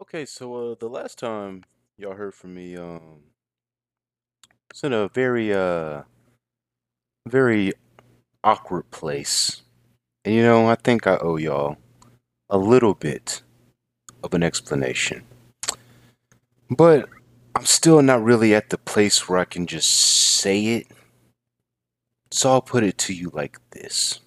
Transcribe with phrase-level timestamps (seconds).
[0.00, 1.62] Okay, so uh the last time
[1.96, 3.22] y'all heard from me, um
[4.70, 6.02] it's in a very uh
[7.28, 7.72] very
[8.42, 9.62] awkward place.
[10.24, 11.76] And you know, I think I owe y'all
[12.50, 13.42] a little bit
[14.24, 15.24] of an explanation.
[16.68, 17.08] But
[17.54, 20.88] I'm still not really at the place where I can just say it.
[22.32, 24.18] So I'll put it to you like this.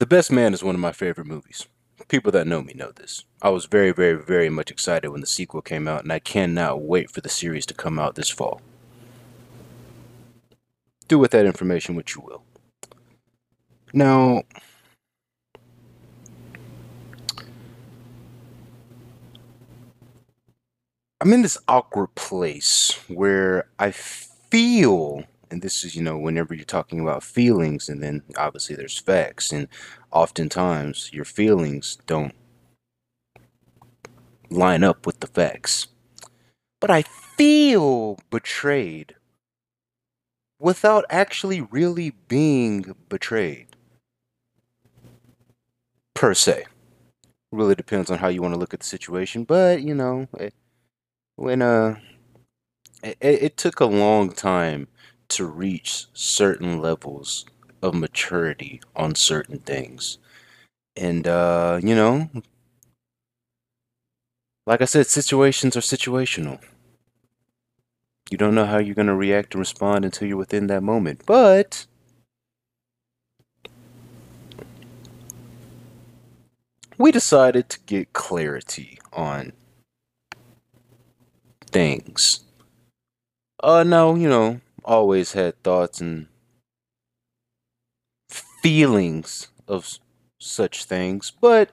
[0.00, 1.68] The Best Man is one of my favorite movies.
[2.14, 3.24] People that know me know this.
[3.42, 6.80] I was very, very, very much excited when the sequel came out, and I cannot
[6.80, 8.60] wait for the series to come out this fall.
[11.08, 12.44] Do with that information what you will.
[13.92, 14.44] Now,
[21.20, 26.64] I'm in this awkward place where I feel, and this is, you know, whenever you're
[26.64, 29.68] talking about feelings, and then obviously there's facts, and
[30.12, 32.34] oftentimes your feelings don't
[34.50, 35.88] line up with the facts.
[36.80, 39.16] But I feel betrayed
[40.58, 43.68] without actually really being betrayed,
[46.14, 46.64] per se.
[47.52, 50.54] Really depends on how you want to look at the situation, but you know, it,
[51.36, 51.96] when uh,
[53.02, 54.88] it, it took a long time
[55.30, 57.46] to reach certain levels
[57.82, 60.18] of maturity on certain things,
[60.96, 62.30] and uh, you know,
[64.66, 66.60] like I said, situations are situational.
[68.30, 71.22] You don't know how you're going to react and respond until you're within that moment.
[71.24, 71.86] But
[76.98, 79.52] we decided to get clarity on
[81.70, 82.40] things.
[83.62, 86.28] Uh, no, you know, always had thoughts and
[88.62, 89.98] feelings of
[90.38, 91.70] such things, but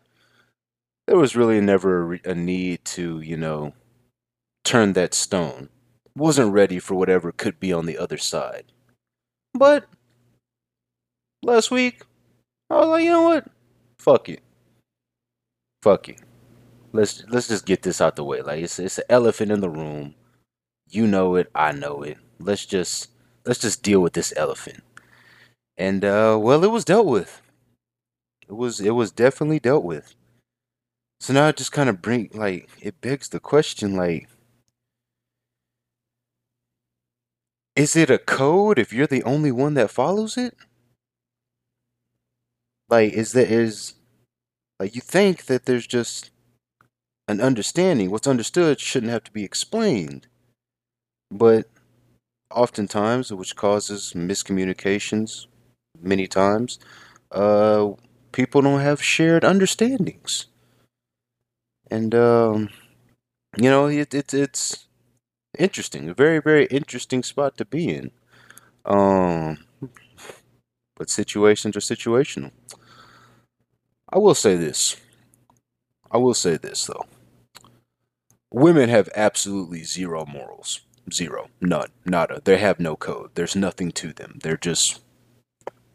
[1.08, 3.74] there was really never a, need to, you know,
[4.64, 5.70] turn that stone.
[6.16, 8.66] Wasn't ready for whatever could be on the other side.
[9.54, 9.86] But
[11.44, 12.04] last week,
[12.70, 13.48] I was like, you know what?
[13.98, 14.42] Fuck it.
[15.82, 16.20] Fuck it
[16.94, 18.42] let's let's just get this out the way.
[18.42, 20.16] Like it's it's an elephant in the room.
[20.90, 22.18] You know it, I know it.
[22.46, 23.10] Let's just
[23.46, 24.84] let's just deal with this elephant.
[25.78, 27.42] And uh well it was dealt with.
[28.48, 30.16] It was it was definitely dealt with.
[31.20, 34.28] So now it just kind of bring like it begs the question like
[37.76, 40.56] is it a code if you're the only one that follows it?
[42.90, 43.94] Like is there is
[44.80, 46.32] like you think that there's just
[47.28, 48.12] an understanding.
[48.12, 50.28] What's understood shouldn't have to be explained.
[51.32, 51.68] But
[52.54, 55.48] oftentimes, which causes miscommunications
[56.02, 56.80] many times,
[57.32, 57.92] uh,
[58.32, 60.48] people don't have shared understandings.
[61.90, 62.70] And, um,
[63.58, 64.88] you know, it, it, it's
[65.58, 68.12] interesting, a very, very interesting spot to be in.
[68.86, 69.66] Um,
[70.96, 72.52] but situations are situational.
[74.10, 74.98] I will say this.
[76.12, 77.06] I will say this, though
[78.52, 80.82] women have absolutely zero morals.
[81.12, 81.50] Zero.
[81.60, 81.90] None.
[82.06, 82.42] Nada.
[82.44, 83.32] They have no code.
[83.36, 84.40] There's nothing to them.
[84.44, 85.02] They're just.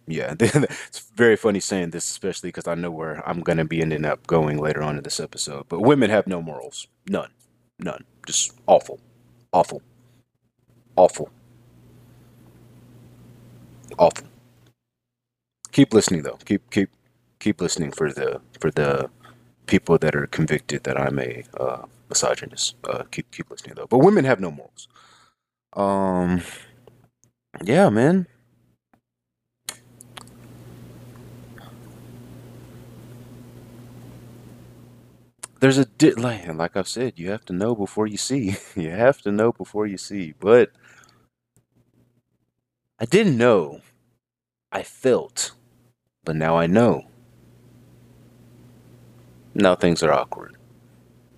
[0.07, 0.35] Yeah.
[0.41, 4.05] it's very funny saying this, especially because I know where I'm going to be ending
[4.05, 5.67] up going later on in this episode.
[5.69, 6.89] But women have no morals.
[7.09, 7.31] None.
[7.79, 8.05] None.
[8.27, 9.01] Just awful.
[9.53, 9.83] Awful.
[10.97, 11.31] Awful.
[13.99, 14.27] Awful.
[15.73, 16.39] Keep listening though.
[16.45, 16.91] Keep keep
[17.39, 19.11] keep listening for the for the
[19.67, 22.77] people that are convicted that I'm a uh, misogynist.
[22.85, 23.87] Uh, keep keep listening though.
[23.87, 24.89] But women have no morals.
[25.73, 26.43] Um,
[27.63, 28.27] yeah, man.
[35.61, 38.57] There's a di- like like I've said, you have to know before you see.
[38.77, 40.35] you have to know before you see.
[40.39, 40.71] But
[42.99, 43.81] I didn't know.
[44.73, 45.53] I felt,
[46.25, 47.05] but now I know.
[49.55, 50.56] Now things are awkward.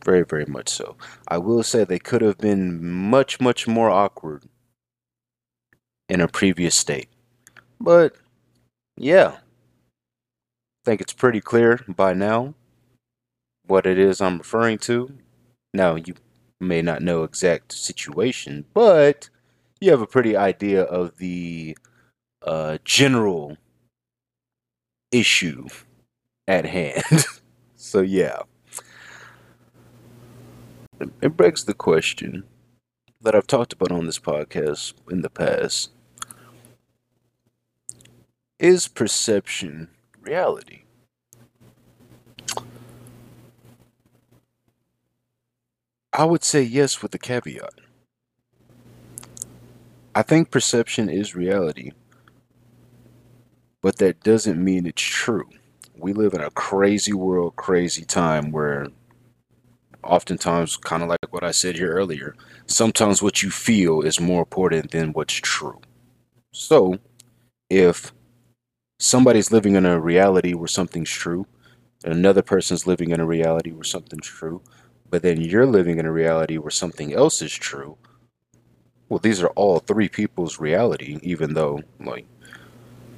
[0.08, 0.96] Very, very much so.
[1.28, 4.44] I will say they could have been much, much more awkward
[6.08, 7.10] in a previous state.
[7.78, 8.16] But,
[8.96, 9.37] yeah.
[9.37, 12.55] I think it's pretty clear by now
[13.66, 15.12] what it is I'm referring to.
[15.75, 16.14] Now, you
[16.58, 19.28] may not know exact situation, but
[19.78, 21.76] you have a pretty idea of the
[22.46, 23.58] uh, general
[25.12, 25.66] issue
[26.46, 27.26] at hand.
[27.76, 28.44] so, yeah
[31.20, 32.44] it begs the question
[33.20, 35.90] that I've talked about on this podcast in the past
[38.58, 39.88] is perception
[40.20, 40.82] reality?
[46.12, 47.74] I would say yes with a caveat.
[50.14, 51.92] I think perception is reality,
[53.80, 55.48] but that doesn't mean it's true.
[55.96, 58.88] We live in a crazy world, crazy time where
[60.04, 62.34] oftentimes, kind of like what I said here earlier,
[62.66, 65.80] sometimes what you feel is more important than what's true.
[66.52, 66.98] So,
[67.70, 68.12] if
[68.98, 71.46] somebody's living in a reality where something's true,
[72.04, 74.62] and another person's living in a reality where something's true,
[75.10, 77.96] but then you're living in a reality where something else is true,
[79.08, 82.26] well, these are all three people's reality, even though, like,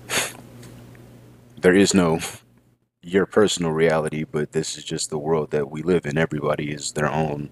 [1.60, 2.20] there is no
[3.02, 6.18] your personal reality, but this is just the world that we live in.
[6.18, 7.50] Everybody is their own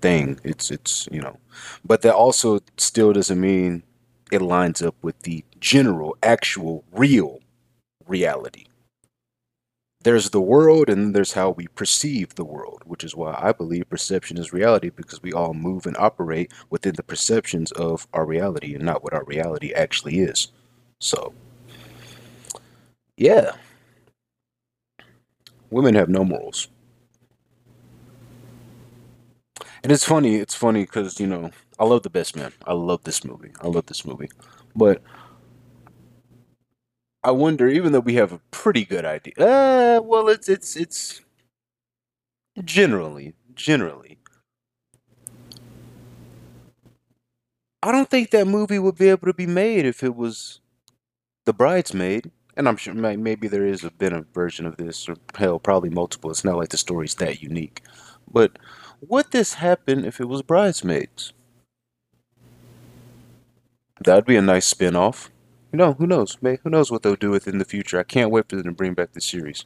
[0.00, 0.38] thing.
[0.44, 1.38] It's it's you know,
[1.84, 3.82] but that also still doesn't mean
[4.32, 7.40] it lines up with the general, actual, real
[8.06, 8.66] reality.
[10.02, 13.88] There's the world, and there's how we perceive the world, which is why I believe
[13.88, 18.74] perception is reality because we all move and operate within the perceptions of our reality
[18.74, 20.48] and not what our reality actually is.
[21.00, 21.34] So,
[23.16, 23.52] yeah,
[25.76, 26.68] women have no morals.
[29.82, 32.52] And it's funny, it's funny because, you know, I love The Best Man.
[32.66, 33.50] I love this movie.
[33.60, 34.30] I love this movie.
[34.74, 35.02] But
[37.22, 41.20] I wonder, even though we have a pretty good idea, uh, well, it's, it's, it's
[42.64, 44.18] generally, generally,
[47.82, 50.60] I don't think that movie would be able to be made if it was
[51.44, 55.16] The Bridesmaid and I'm sure maybe there is a been a version of this, or
[55.34, 56.30] hell, probably multiple.
[56.30, 57.82] It's not like the story's that unique.
[58.30, 58.58] But
[59.00, 61.32] would this happen if it was Bridesmaids?
[64.04, 65.30] That'd be a nice spin-off.
[65.72, 66.38] You know, who knows?
[66.40, 67.98] May who knows what they'll do with it in the future.
[67.98, 69.64] I can't wait for them to bring back the series.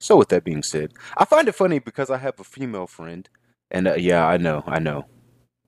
[0.00, 3.28] So with that being said, I find it funny because I have a female friend,
[3.70, 5.06] and uh, yeah, I know, I know,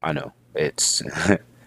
[0.03, 0.33] I know.
[0.55, 1.03] It's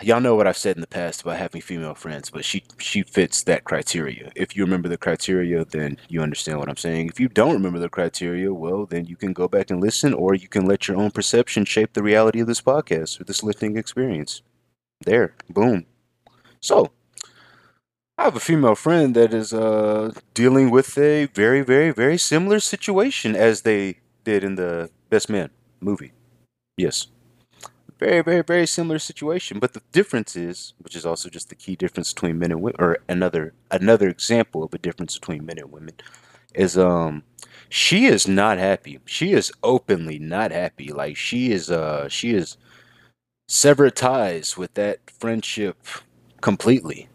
[0.00, 3.02] y'all know what I've said in the past about having female friends, but she she
[3.02, 4.32] fits that criteria.
[4.34, 7.08] If you remember the criteria, then you understand what I'm saying.
[7.08, 10.34] If you don't remember the criteria, well, then you can go back and listen, or
[10.34, 13.76] you can let your own perception shape the reality of this podcast or this listening
[13.76, 14.42] experience.
[15.04, 15.86] There, boom.
[16.60, 16.92] So,
[18.18, 22.60] I have a female friend that is uh, dealing with a very, very, very similar
[22.60, 25.50] situation as they did in the Best Man
[25.80, 26.12] movie.
[26.76, 27.08] Yes,
[28.02, 29.58] very, very, very similar situation.
[29.60, 32.76] But the difference is, which is also just the key difference between men and women,
[32.80, 35.94] or another another example of a difference between men and women,
[36.54, 37.22] is um
[37.68, 38.98] she is not happy.
[39.06, 40.92] She is openly not happy.
[40.92, 42.56] Like she is uh she is
[43.48, 45.76] severed ties with that friendship
[46.40, 47.08] completely.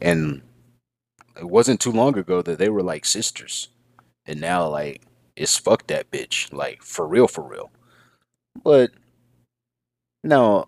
[0.00, 0.42] And
[1.36, 3.68] it wasn't too long ago that they were like sisters.
[4.26, 5.02] And now like
[5.36, 6.52] it's fuck that bitch.
[6.52, 7.70] Like for real, for real.
[8.64, 8.92] But
[10.28, 10.66] now,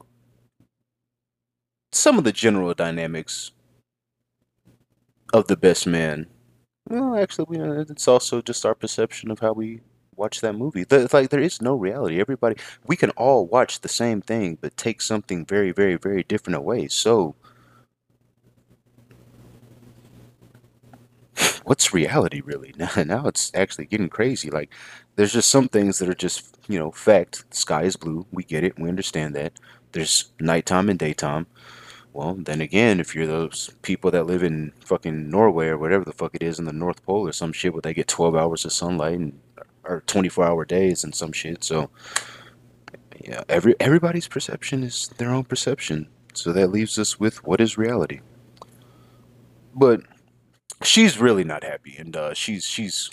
[1.92, 3.50] some of the general dynamics
[5.32, 6.26] of the best man.
[6.88, 9.80] Well, actually, uh, it's also just our perception of how we
[10.16, 10.84] watch that movie.
[10.88, 12.20] It's like there is no reality.
[12.20, 16.56] Everybody, we can all watch the same thing, but take something very, very, very different
[16.56, 16.88] away.
[16.88, 17.36] So,
[21.64, 22.74] what's reality really?
[22.78, 24.50] Now, now it's actually getting crazy.
[24.50, 24.70] Like,
[25.20, 27.44] there's just some things that are just, you know, fact.
[27.50, 28.24] The sky is blue.
[28.32, 28.78] We get it.
[28.78, 29.52] We understand that.
[29.92, 31.46] There's nighttime and daytime.
[32.14, 36.14] Well, then again, if you're those people that live in fucking Norway or whatever the
[36.14, 38.64] fuck it is in the North Pole or some shit where they get 12 hours
[38.64, 39.38] of sunlight and
[39.84, 41.64] or 24 hour days and some shit.
[41.64, 41.90] So,
[43.22, 46.08] yeah, every everybody's perception is their own perception.
[46.32, 48.20] So that leaves us with what is reality.
[49.74, 50.00] But
[50.82, 53.10] she's really not happy, and uh, she's she's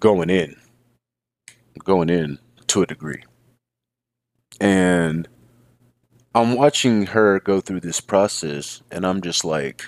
[0.00, 0.56] going in,
[1.84, 2.38] going in
[2.68, 3.22] to a degree,
[4.60, 5.28] and
[6.34, 9.84] I'm watching her go through this process, and I'm just like,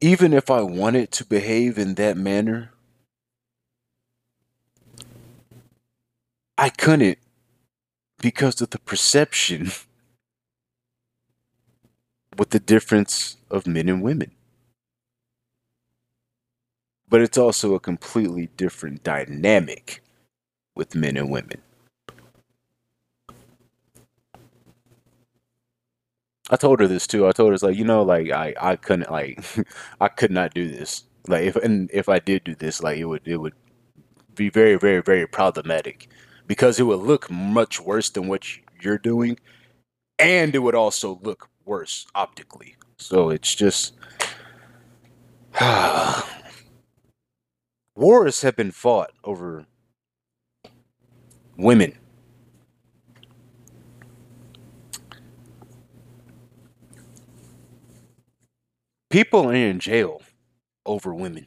[0.00, 2.72] even if I wanted to behave in that manner,
[6.58, 7.18] I couldn't
[8.20, 9.72] because of the perception
[12.38, 14.32] with the difference of men and women.
[17.12, 20.02] But it's also a completely different dynamic
[20.74, 21.60] with men and women.
[26.48, 27.26] I told her this too.
[27.28, 29.44] I told her it's like, you know, like I, I couldn't like
[30.00, 31.04] I could not do this.
[31.28, 33.52] Like if and if I did do this, like it would it would
[34.34, 36.08] be very, very, very problematic.
[36.46, 38.46] Because it would look much worse than what
[38.80, 39.38] you're doing.
[40.18, 42.76] And it would also look worse optically.
[42.96, 43.92] So it's just
[47.94, 49.66] Wars have been fought over
[51.56, 51.98] women.
[59.10, 60.22] People are in jail
[60.86, 61.46] over women,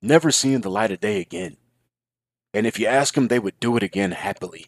[0.00, 1.56] never seeing the light of day again.
[2.54, 4.66] And if you ask them, they would do it again happily.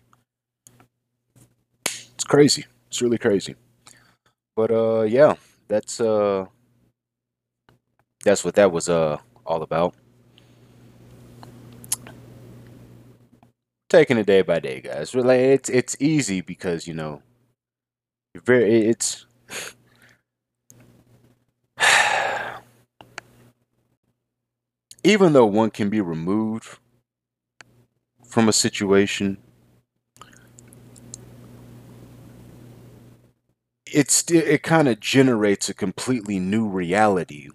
[1.87, 2.67] It's crazy.
[2.89, 3.55] It's really crazy.
[4.57, 5.37] But uh yeah,
[5.69, 6.47] that's uh
[8.25, 9.95] that's what that was uh all about.
[13.91, 15.17] Taking it day by day, guys.
[15.17, 17.23] Really, it's it's easy because you know,
[18.45, 19.27] very it's.
[25.03, 26.79] Even though one can be removed
[28.25, 29.39] from a situation,
[33.87, 37.49] it's it kind of generates a completely new reality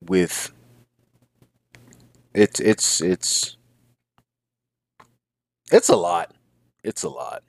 [0.00, 0.52] with
[2.32, 3.57] it's it's it's
[5.72, 6.34] it's a lot.
[6.84, 7.42] It's a lot.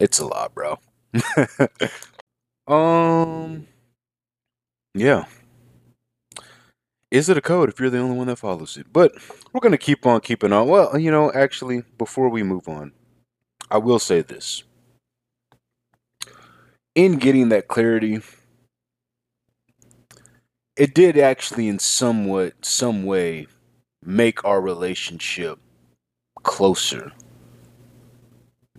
[0.00, 0.78] It's a lot, bro.
[2.66, 3.66] um
[4.94, 5.24] yeah.
[7.10, 8.86] Is it a code if you're the only one that follows it?
[8.92, 9.12] But
[9.52, 10.66] we're going to keep on keeping on.
[10.66, 12.92] Well, you know, actually, before we move on,
[13.70, 14.62] I will say this.
[16.94, 18.20] In getting that clarity,
[20.76, 23.46] it did actually in somewhat some way
[24.02, 25.58] make our relationship
[26.42, 27.12] closer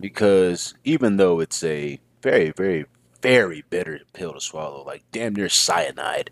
[0.00, 2.86] because even though it's a very very
[3.22, 6.30] very bitter pill to swallow like damn near cyanide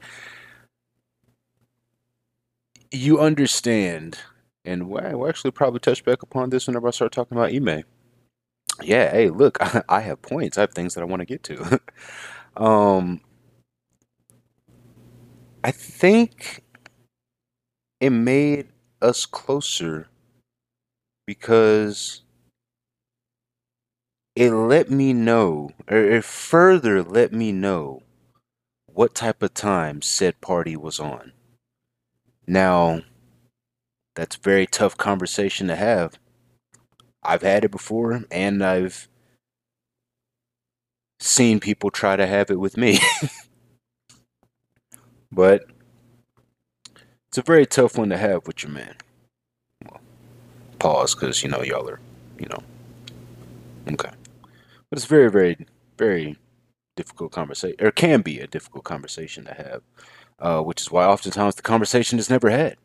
[2.91, 4.19] you understand
[4.65, 7.83] and we'll actually probably touch back upon this whenever i start talking about email
[8.83, 10.59] yeah hey look I, I have points.
[10.59, 11.81] I have things that i want to get to.
[12.57, 13.21] Um
[15.65, 16.63] I think
[18.01, 18.69] it made
[19.01, 20.09] us closer
[21.27, 22.22] because
[24.35, 28.03] it let me know, or it further let me know
[28.87, 31.33] what type of time said party was on.
[32.47, 33.03] Now,
[34.15, 36.19] that's very tough conversation to have.
[37.23, 39.09] I've had it before, and I've
[41.21, 42.99] seen people try to have it with me.
[45.33, 45.65] But
[47.29, 48.95] it's a very tough one to have with your man.
[49.83, 50.01] Well,
[50.79, 52.01] pause, because you know y'all are,
[52.39, 52.63] you know,
[53.95, 54.11] okay.
[54.93, 55.57] But it's very, very,
[55.97, 56.37] very
[56.97, 59.81] difficult conversation, or can be a difficult conversation to have,
[60.39, 62.77] uh, which is why oftentimes the conversation is never had.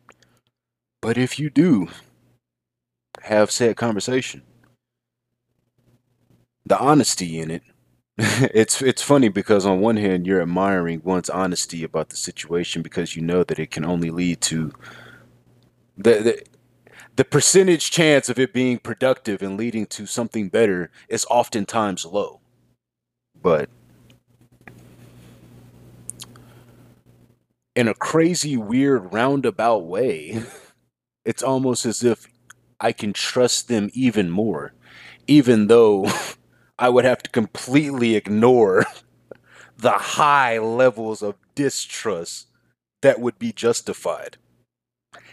[1.02, 1.88] But if you do
[3.24, 4.40] have said conversation,
[6.64, 7.62] the honesty in it
[8.18, 13.16] it's it's funny because on one hand you're admiring one's honesty about the situation because
[13.16, 14.72] you know that it can only lead to
[15.98, 16.42] the, the
[17.18, 22.38] the percentage chance of it being productive and leading to something better is oftentimes low.
[23.42, 23.68] But
[27.74, 30.44] in a crazy, weird, roundabout way,
[31.24, 32.28] it's almost as if
[32.78, 34.72] I can trust them even more,
[35.26, 36.06] even though
[36.78, 38.86] I would have to completely ignore
[39.76, 42.46] the high levels of distrust
[43.02, 44.36] that would be justified.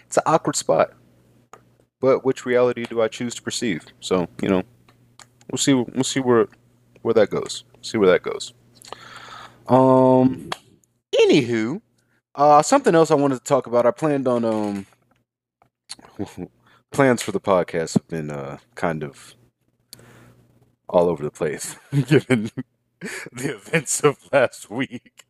[0.08, 0.92] It's an awkward spot.
[2.02, 3.86] But which reality do I choose to perceive?
[4.00, 4.64] So, you know,
[5.52, 6.48] we'll see we'll see where
[7.02, 7.64] where that goes.
[7.82, 8.54] See where that goes.
[9.68, 10.50] Um
[11.16, 11.82] anywho,
[12.36, 13.86] uh something else I wanted to talk about.
[13.86, 14.86] I planned on um
[16.92, 19.36] plans for the podcast have been uh kind of
[20.88, 21.76] all over the place
[22.08, 22.52] given
[23.32, 25.26] the events of last week.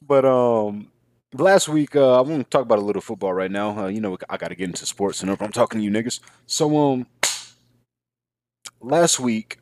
[0.00, 0.90] But um
[1.34, 3.78] last week uh I want to talk about a little football right now.
[3.78, 6.20] Uh, you know I got to get into sports and I'm talking to you niggas.
[6.46, 7.06] So um
[8.80, 9.58] last week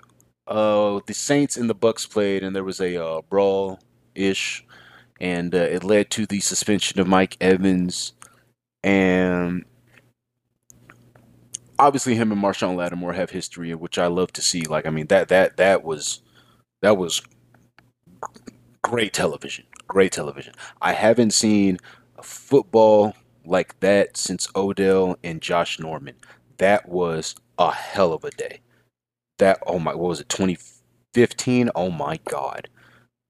[0.46, 3.80] uh the Saints and the Bucks played and there was a uh, brawl
[4.14, 4.64] ish
[5.20, 8.14] and uh, it led to the suspension of Mike Evans
[8.84, 9.64] and
[11.78, 14.62] obviously him and Marshon Lattimore have history, which I love to see.
[14.62, 16.20] Like, I mean, that that that was
[16.80, 17.22] that was
[18.82, 19.64] great television.
[19.92, 20.54] Great television.
[20.80, 21.76] I haven't seen
[22.22, 26.14] football like that since Odell and Josh Norman.
[26.56, 28.61] That was a hell of a day.
[29.37, 30.30] That oh my, what was it?
[30.30, 31.68] 2015.
[31.75, 32.70] Oh my god.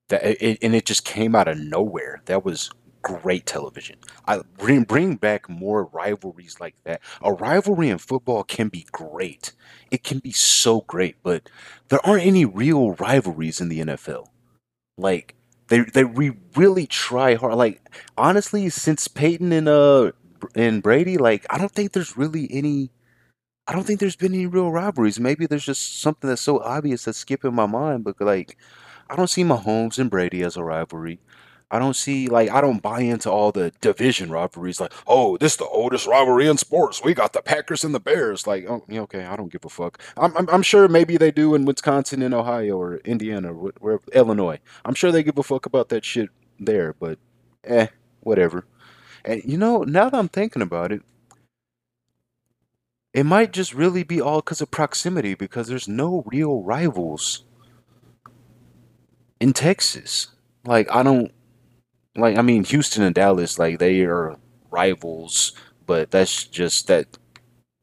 [0.09, 2.23] That it, and it just came out of nowhere.
[2.27, 2.71] That was
[3.03, 3.97] great television.
[4.29, 7.01] I bring bring back more rivalries like that.
[7.23, 9.51] A rivalry in football can be great.
[9.91, 11.51] It can be so great, but
[11.89, 14.29] there aren't any real rivalries in the NFL.
[14.97, 15.35] Like
[15.73, 17.55] they they we really try hard.
[17.55, 17.81] Like
[18.19, 20.13] honestly, since Peyton and uh
[20.55, 22.91] and Brady, like I don't think there's really any.
[23.69, 25.21] I don't think there's been any real rivalries.
[25.21, 28.05] Maybe there's just something that's so obvious that's skipping my mind.
[28.05, 28.59] But like,
[29.11, 31.21] I don't see Mahomes and Brady as a rivalry.
[31.73, 34.79] I don't see like I don't buy into all the division rivalries.
[34.79, 37.03] Like, oh, this is the oldest rivalry in sports.
[37.03, 38.47] We got the Packers and the Bears.
[38.47, 39.99] Like, oh, okay, I don't give a fuck.
[40.19, 44.01] I'm, I'm, I'm sure maybe they do in Wisconsin and Ohio or Indiana or where
[44.13, 44.59] Illinois.
[44.85, 46.29] I'm sure they give a fuck about that shit
[46.61, 46.93] there.
[46.93, 47.19] But,
[47.65, 47.87] eh,
[48.21, 48.67] whatever.
[49.25, 51.01] And you know, now that I'm thinking about it,
[53.15, 57.47] it might just really be all because of proximity because there's no real rivals
[59.41, 60.29] in Texas.
[60.67, 61.33] Like, I don't
[62.17, 64.37] like I mean Houston and Dallas like they are
[64.71, 65.53] rivals,
[65.87, 67.19] but that's just that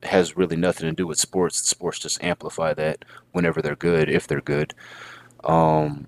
[0.04, 1.60] has really nothing to do with sports.
[1.68, 4.74] Sports just amplify that whenever they're good, if they're good.
[5.44, 6.08] Um,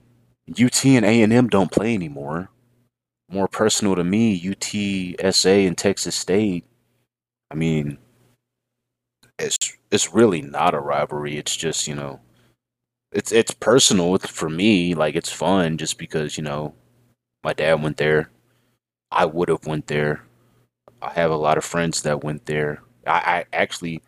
[0.49, 2.49] UT and A and M don't play anymore.
[3.29, 6.65] More personal to me, UTSA and Texas State.
[7.51, 7.97] I mean,
[9.39, 11.37] it's it's really not a rivalry.
[11.37, 12.19] It's just you know,
[13.11, 14.95] it's it's personal for me.
[14.95, 16.75] Like it's fun just because you know
[17.43, 18.29] my dad went there.
[19.11, 20.23] I would have went there.
[21.01, 22.81] I have a lot of friends that went there.
[23.07, 24.01] I, I actually,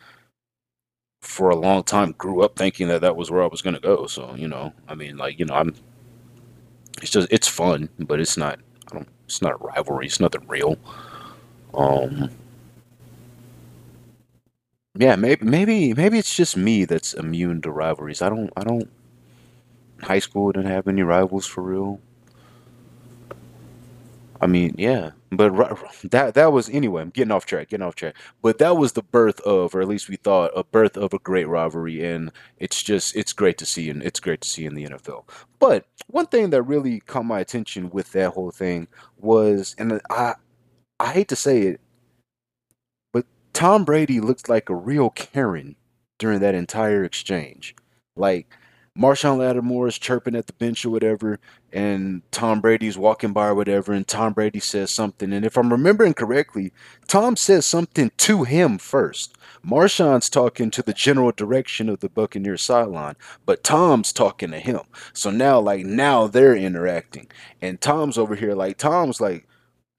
[1.21, 3.79] for a long time, grew up thinking that that was where I was going to
[3.79, 4.07] go.
[4.07, 5.75] So you know, I mean, like you know, I'm.
[7.01, 8.59] It's just it's fun, but it's not.
[8.91, 9.07] I don't.
[9.25, 10.05] It's not a rivalry.
[10.07, 10.77] It's nothing real.
[11.73, 12.29] Um.
[14.95, 18.21] Yeah, maybe maybe maybe it's just me that's immune to rivalries.
[18.21, 18.51] I don't.
[18.57, 18.89] I don't.
[20.03, 21.99] High school didn't have any rivals for real.
[24.41, 25.53] I mean, yeah, but
[26.03, 27.01] that that was anyway.
[27.01, 28.15] I'm getting off track, getting off track.
[28.41, 31.19] But that was the birth of, or at least we thought, a birth of a
[31.19, 34.75] great rivalry, and it's just it's great to see, and it's great to see in
[34.75, 35.25] the NFL.
[35.59, 38.87] But one thing that really caught my attention with that whole thing
[39.17, 40.33] was, and I
[40.99, 41.81] I hate to say it,
[43.11, 45.75] but Tom Brady looked like a real Karen
[46.19, 47.75] during that entire exchange.
[48.15, 48.47] Like
[48.97, 51.39] Marshon Lattimore is chirping at the bench or whatever,
[51.71, 55.33] and Tom Brady's walking by or whatever, and Tom Brady says something.
[55.33, 56.71] And if I'm remembering correctly,
[57.07, 59.35] Tom says something to him first.
[59.65, 63.15] Marshon's talking to the general direction of the Buccaneers sideline,
[63.47, 64.81] but Tom's talking to him.
[65.11, 67.27] So now, like, now they're interacting.
[67.63, 69.47] And Tom's over here, like, Tom's like,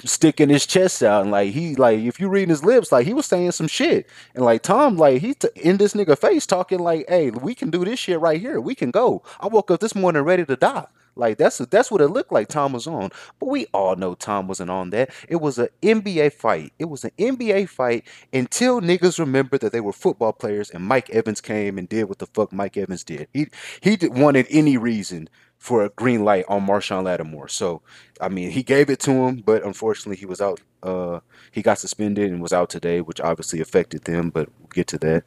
[0.03, 3.15] sticking his chest out and like he like if you read his lips like he
[3.15, 4.09] was saying some shit.
[4.35, 7.71] And like Tom like he t- in this nigga face talking like hey we can
[7.71, 8.61] do this shit right here.
[8.61, 9.23] We can go.
[9.41, 10.87] I woke up this morning ready to die.
[11.17, 13.11] Like that's that's what it looked like Tom was on.
[13.39, 15.11] But we all know Tom wasn't on that.
[15.29, 16.73] It was an NBA fight.
[16.79, 21.11] It was an NBA fight until niggas remembered that they were football players and Mike
[21.11, 23.29] Evans came and did what the fuck Mike Evans did.
[23.33, 23.47] He
[23.81, 25.29] he wanted any reason
[25.65, 27.49] for a green light on Marshon Lattimore.
[27.49, 27.81] So,
[28.21, 30.61] I mean, he gave it to him, but unfortunately, he was out.
[30.83, 31.21] Uh,
[31.53, 34.29] he got suspended and was out today, which obviously affected them.
[34.29, 35.25] But we'll get to that.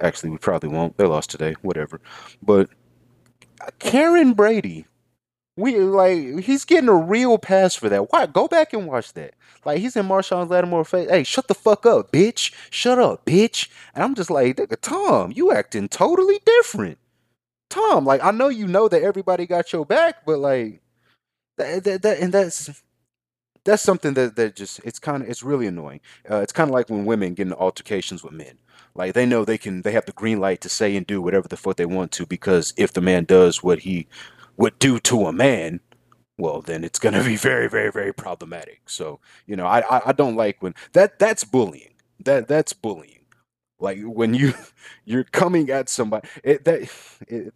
[0.00, 0.96] Actually, we probably won't.
[0.98, 2.00] They lost today, whatever.
[2.40, 2.70] But
[3.80, 4.86] Karen Brady,
[5.56, 8.12] we like he's getting a real pass for that.
[8.12, 8.26] Why?
[8.26, 9.34] Go back and watch that.
[9.64, 11.10] Like he's in Marshon Lattimore face.
[11.10, 12.54] Hey, shut the fuck up, bitch.
[12.70, 13.68] Shut up, bitch.
[13.96, 16.98] And I'm just like, Tom, you acting totally different.
[17.72, 20.82] Tom, like I know you know that everybody got your back, but like
[21.58, 22.70] that, that, that and that's
[23.64, 26.00] that's something that that just it's kind of it's really annoying.
[26.30, 28.58] Uh, it's kind of like when women get in altercations with men.
[28.94, 31.48] Like they know they can they have the green light to say and do whatever
[31.48, 34.08] the fuck they want to because if the man does what he
[34.58, 35.80] would do to a man,
[36.38, 38.82] well then it's gonna be very very very problematic.
[38.86, 41.94] So you know I I, I don't like when that that's bullying.
[42.24, 43.21] That that's bullying.
[43.82, 44.54] Like when you
[45.04, 46.82] you're coming at somebody it, that
[47.28, 47.52] it,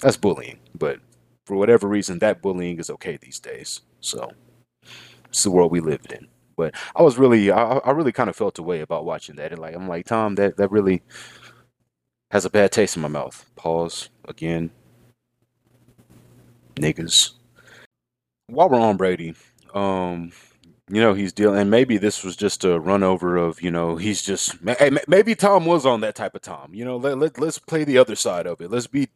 [0.00, 0.58] that's bullying.
[0.78, 1.00] But
[1.46, 3.80] for whatever reason, that bullying is okay these days.
[4.00, 4.30] So
[5.28, 6.28] it's the world we lived in.
[6.56, 9.60] But I was really I, I really kind of felt away about watching that and
[9.60, 11.02] like I'm like Tom that that really
[12.30, 13.44] has a bad taste in my mouth.
[13.56, 14.70] Pause again.
[16.76, 17.32] Niggas.
[18.48, 19.34] While we're on Brady,
[19.74, 20.32] um,
[20.90, 23.96] you know he's dealing and maybe this was just a run over of you know
[23.96, 24.56] he's just
[25.08, 27.98] maybe tom was on that type of tom you know let, let, let's play the
[27.98, 28.70] other side of it.
[28.70, 29.08] Let's be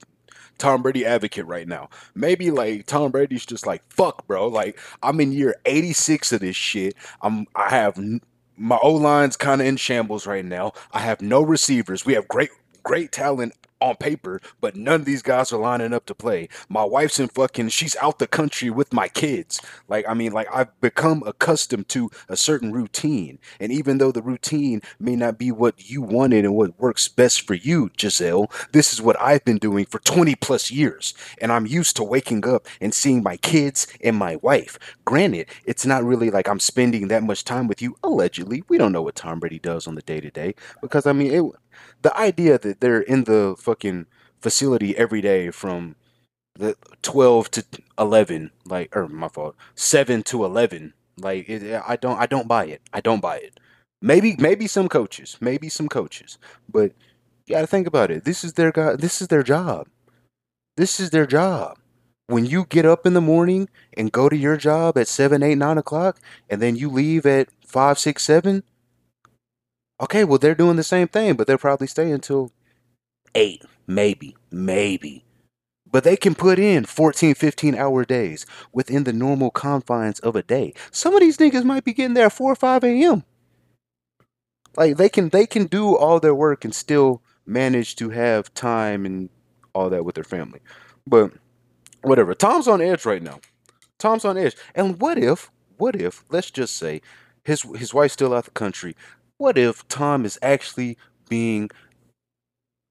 [0.59, 1.89] tom brady advocate right now.
[2.15, 6.57] Maybe like tom brady's just like fuck bro like i'm in year 86 of this
[6.57, 6.95] shit.
[7.23, 7.99] I'm i have
[8.57, 10.73] my o line's kind of in shambles right now.
[10.93, 12.05] I have no receivers.
[12.05, 12.51] We have great
[12.83, 16.49] great talent on paper, but none of these guys are lining up to play.
[16.69, 19.61] My wife's in fucking, she's out the country with my kids.
[19.89, 23.39] Like, I mean, like, I've become accustomed to a certain routine.
[23.59, 27.47] And even though the routine may not be what you wanted and what works best
[27.47, 31.15] for you, Gisele, this is what I've been doing for 20 plus years.
[31.41, 34.79] And I'm used to waking up and seeing my kids and my wife.
[35.05, 38.63] Granted, it's not really like I'm spending that much time with you, allegedly.
[38.69, 41.33] We don't know what Tom Brady does on the day to day because, I mean,
[41.33, 41.45] it
[42.03, 44.07] the idea that they're in the fucking
[44.41, 45.97] facility every day from
[46.55, 47.65] the 12 to
[47.99, 52.67] 11 like or my fault 7 to 11 like it, i don't i don't buy
[52.67, 52.81] it.
[52.93, 53.61] I don't buy it.
[54.03, 56.39] Maybe maybe some coaches maybe some coaches
[56.69, 56.93] but
[57.47, 58.25] you gotta think about it.
[58.25, 59.89] This is their guy this is their job.
[60.77, 61.79] This is their job.
[62.27, 65.57] When you get up in the morning and go to your job at 7 8
[65.57, 68.63] 9 o'clock and then you leave at 5 6 7
[70.01, 72.53] Okay, well, they're doing the same thing, but they're probably staying until
[73.35, 75.25] eight, maybe, maybe.
[75.91, 80.43] But they can put in 14, 15 hour days within the normal confines of a
[80.43, 80.73] day.
[80.91, 83.25] Some of these niggas might be getting there at 4 or 5 a.m.
[84.77, 89.05] Like they can they can do all their work and still manage to have time
[89.05, 89.29] and
[89.75, 90.61] all that with their family.
[91.07, 91.33] But
[92.03, 92.35] whatever.
[92.35, 93.41] Tom's on edge right now.
[93.99, 94.57] Tom's on edge.
[94.75, 97.03] And what if, what if, let's just say,
[97.45, 98.95] his his wife's still out of the country
[99.41, 100.99] what if Tom is actually
[101.31, 101.71] being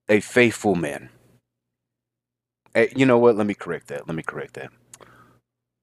[0.10, 1.10] a faithful man?
[2.74, 3.36] Hey, you know what?
[3.36, 4.08] Let me correct that.
[4.08, 4.72] Let me correct that.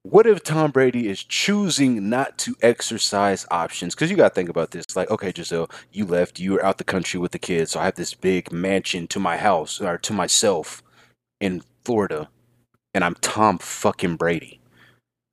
[0.03, 3.95] What if Tom Brady is choosing not to exercise options?
[3.95, 4.85] Because you got to think about this.
[4.97, 6.41] Like, okay, Gisele, you left.
[6.41, 7.71] You were out the country with the kids.
[7.73, 10.83] So I have this big mansion to my house or to myself
[11.41, 12.29] in Florida.
[12.93, 14.61] And I'm Tom fucking Brady.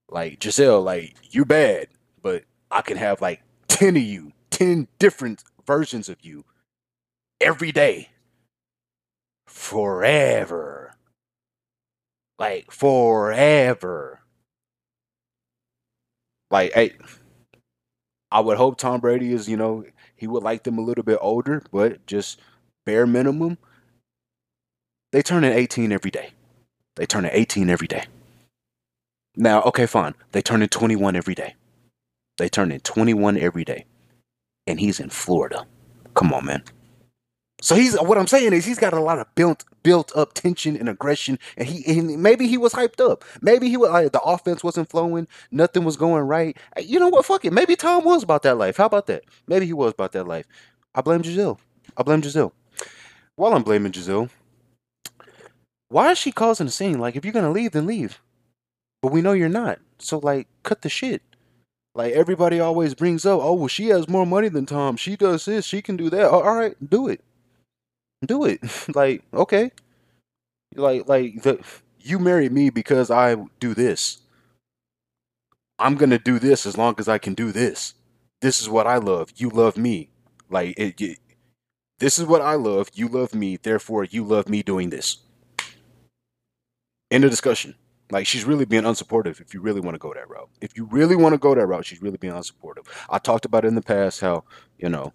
[0.09, 1.87] Like, Gisele, like, you're bad.
[2.21, 6.45] But I can have like 10 of you 10 different versions of you
[7.41, 8.09] every day
[9.47, 10.93] forever.
[12.37, 14.19] Like forever.
[16.51, 16.93] Like hey,
[18.31, 19.85] I would hope Tom Brady is, you know,
[20.15, 22.39] he would like them a little bit older, but just
[22.85, 23.57] bare minimum.
[25.11, 26.29] They turn in 18 every day.
[26.95, 28.05] They turn in 18 every day.
[29.35, 30.13] Now, okay, fine.
[30.31, 31.55] They turn in 21 every day.
[32.37, 33.85] They turn in 21 every day
[34.67, 35.65] and he's in Florida.
[36.15, 36.63] Come on, man.
[37.61, 40.75] So he's what I'm saying is he's got a lot of built built up tension
[40.75, 43.23] and aggression, and he and maybe he was hyped up.
[43.41, 46.57] Maybe he was like uh, the offense wasn't flowing, nothing was going right.
[46.81, 47.25] You know what?
[47.25, 47.53] Fuck it.
[47.53, 48.77] Maybe Tom was about that life.
[48.77, 49.23] How about that?
[49.47, 50.45] Maybe he was about that life.
[50.93, 51.59] I blame Gisele.
[51.95, 52.53] I blame Gisele.
[53.37, 54.29] While I'm blaming Gisele,
[55.87, 56.99] why is she causing a scene?
[56.99, 58.19] Like if you're gonna leave, then leave.
[59.01, 59.79] But we know you're not.
[59.99, 61.21] So like, cut the shit.
[61.95, 64.97] Like everybody always brings up, oh well, she has more money than Tom.
[64.97, 65.65] She does this.
[65.65, 66.29] She can do that.
[66.29, 67.21] all right, do it.
[68.25, 68.61] Do it.
[68.95, 69.71] like okay.
[70.75, 71.63] Like like the
[71.99, 74.19] you married me because I do this.
[75.79, 77.93] I'm gonna do this as long as I can do this.
[78.41, 79.31] This is what I love.
[79.35, 80.09] You love me.
[80.49, 81.19] Like it, it
[81.99, 82.89] this is what I love.
[82.93, 83.57] You love me.
[83.57, 85.17] Therefore, you love me doing this.
[87.11, 87.75] End of discussion.
[88.11, 90.49] Like she's really being unsupportive if you really want to go that route.
[90.61, 92.85] If you really want to go that route, she's really being unsupportive.
[93.09, 94.43] I talked about it in the past how,
[94.77, 95.13] you know,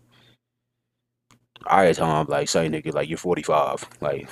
[1.66, 3.88] all right, Tom, like say nigga, like you're 45.
[4.00, 4.28] Like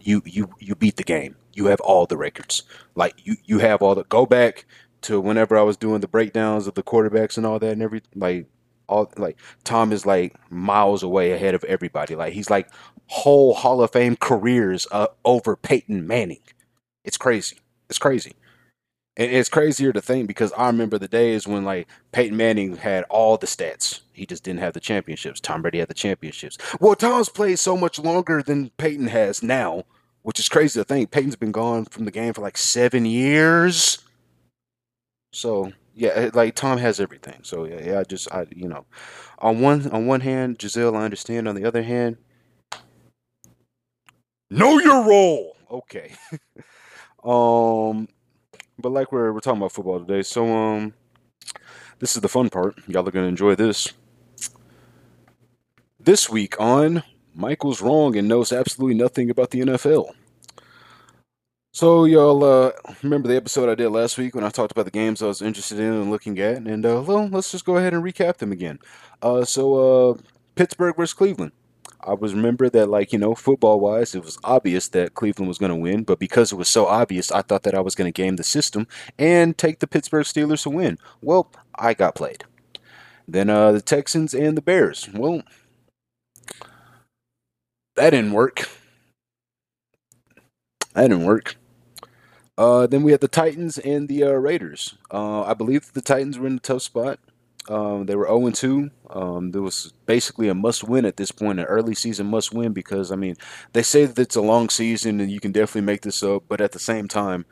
[0.00, 1.36] you you you beat the game.
[1.54, 2.62] You have all the records.
[2.94, 4.66] Like you you have all the go back
[5.02, 8.02] to whenever I was doing the breakdowns of the quarterbacks and all that and every
[8.14, 8.46] like
[8.88, 12.14] all like Tom is like miles away ahead of everybody.
[12.14, 12.68] Like he's like
[13.08, 16.42] whole Hall of Fame careers uh, over Peyton Manning.
[17.04, 17.58] It's crazy.
[17.88, 18.34] It's crazy.
[19.16, 23.04] And it's crazier to think because I remember the days when like Peyton Manning had
[23.04, 24.00] all the stats.
[24.12, 25.40] He just didn't have the championships.
[25.40, 26.58] Tom Brady had the championships.
[26.80, 29.84] Well, Tom's played so much longer than Peyton has now,
[30.22, 31.10] which is crazy to think.
[31.10, 33.98] Peyton's been gone from the game for like seven years.
[35.32, 37.40] So yeah, like Tom has everything.
[37.42, 38.84] So yeah, yeah I just I you know,
[39.38, 41.48] on one on one hand, Gisele I understand.
[41.48, 42.18] On the other hand,
[44.50, 45.56] know your role.
[45.70, 46.12] Okay.
[47.26, 48.08] Um,
[48.78, 50.94] but like we're we're talking about football today, so um,
[51.98, 52.76] this is the fun part.
[52.86, 53.92] Y'all are gonna enjoy this.
[55.98, 57.02] This week on
[57.34, 60.12] Michael's wrong and knows absolutely nothing about the NFL.
[61.72, 64.90] So y'all uh, remember the episode I did last week when I talked about the
[64.90, 67.92] games I was interested in and looking at, and uh, well, let's just go ahead
[67.92, 68.78] and recap them again.
[69.20, 70.18] Uh, so uh,
[70.54, 71.52] Pittsburgh versus Cleveland.
[72.00, 75.58] I was remember that like you know football wise it was obvious that Cleveland was
[75.58, 78.12] going to win, but because it was so obvious, I thought that I was going
[78.12, 78.86] to game the system
[79.18, 80.98] and take the Pittsburgh Steelers to win.
[81.22, 82.44] Well, I got played.
[83.28, 85.08] Then uh, the Texans and the Bears.
[85.12, 85.42] Well,
[87.96, 88.68] that didn't work.
[90.94, 91.56] That didn't work.
[92.58, 94.94] Uh, then we had the Titans and the uh, Raiders.
[95.12, 97.18] Uh, I believe the Titans were in a tough spot.
[97.68, 98.90] Um, they were 0 2.
[99.10, 102.72] Um, there was basically a must win at this point, an early season must win
[102.72, 103.36] because, I mean,
[103.72, 106.60] they say that it's a long season and you can definitely make this up, but
[106.60, 107.44] at the same time,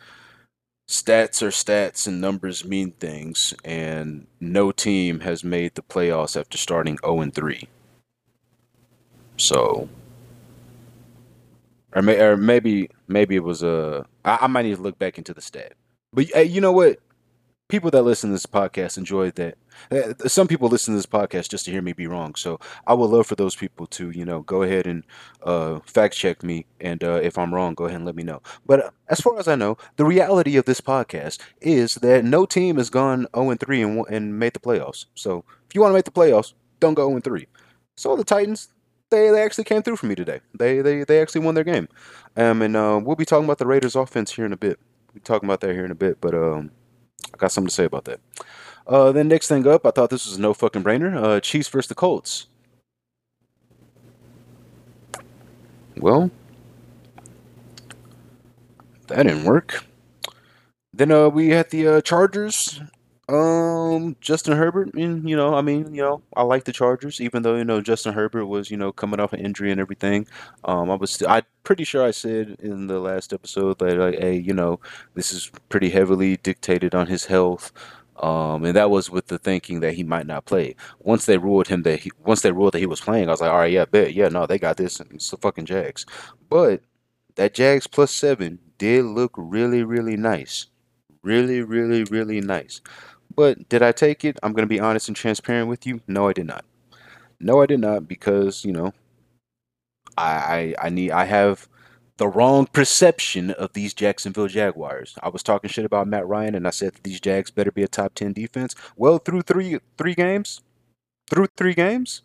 [0.88, 6.58] stats are stats and numbers mean things, and no team has made the playoffs after
[6.58, 7.68] starting 0 3.
[9.36, 9.88] So,
[11.94, 14.06] or, may, or maybe maybe it was a.
[14.24, 15.74] I, I might need to look back into the stat.
[16.12, 17.00] But hey, you know what?
[17.74, 19.58] People that listen to this podcast enjoy that.
[19.90, 22.36] Uh, some people listen to this podcast just to hear me be wrong.
[22.36, 25.02] So I would love for those people to, you know, go ahead and
[25.42, 26.66] uh, fact check me.
[26.80, 28.42] And uh, if I'm wrong, go ahead and let me know.
[28.64, 32.46] But uh, as far as I know, the reality of this podcast is that no
[32.46, 35.06] team has gone 0 3 and, made the playoffs.
[35.16, 37.48] So if you want to make the playoffs, don't go 0 3.
[37.96, 38.68] So the Titans,
[39.10, 40.42] they, they actually came through for me today.
[40.56, 41.88] They they, they actually won their game.
[42.36, 44.78] Um, and uh, we'll be talking about the Raiders offense here in a bit.
[45.08, 46.70] We'll be talking about that here in a bit, but um,
[47.32, 48.20] I got something to say about that.
[48.86, 51.16] Uh, then next thing up, I thought this was no fucking brainer.
[51.16, 52.46] Uh, Chiefs versus the Colts.
[55.96, 56.30] Well,
[59.06, 59.84] that didn't work.
[60.92, 62.80] Then uh, we had the uh, Chargers
[63.28, 67.42] um, Justin Herbert, and you know, I mean, you know, I like the Chargers, even
[67.42, 70.26] though you know Justin Herbert was, you know, coming off an injury and everything.
[70.64, 74.36] Um, I was, I pretty sure I said in the last episode that, like, hey,
[74.36, 74.78] you know,
[75.14, 77.72] this is pretty heavily dictated on his health.
[78.16, 80.76] Um, and that was with the thinking that he might not play.
[81.00, 83.40] Once they ruled him that he, once they ruled that he was playing, I was
[83.40, 85.00] like, all right, yeah, bet, yeah, no, they got this.
[85.00, 86.06] It's the fucking Jags.
[86.48, 86.82] But
[87.36, 90.66] that Jags plus seven did look really, really nice,
[91.22, 92.80] really, really, really nice.
[93.36, 94.38] But did I take it?
[94.42, 96.00] I'm going to be honest and transparent with you.
[96.06, 96.64] No, I did not.
[97.40, 98.92] No, I did not because, you know,
[100.16, 101.68] I I, I need I have
[102.16, 105.16] the wrong perception of these Jacksonville Jaguars.
[105.22, 107.88] I was talking shit about Matt Ryan and I said these Jags better be a
[107.88, 108.74] top 10 defense.
[108.96, 110.60] Well, through 3 3 games,
[111.30, 112.22] through 3 games,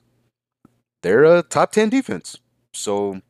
[1.01, 2.37] they're a top 10 defense.
[2.73, 3.21] So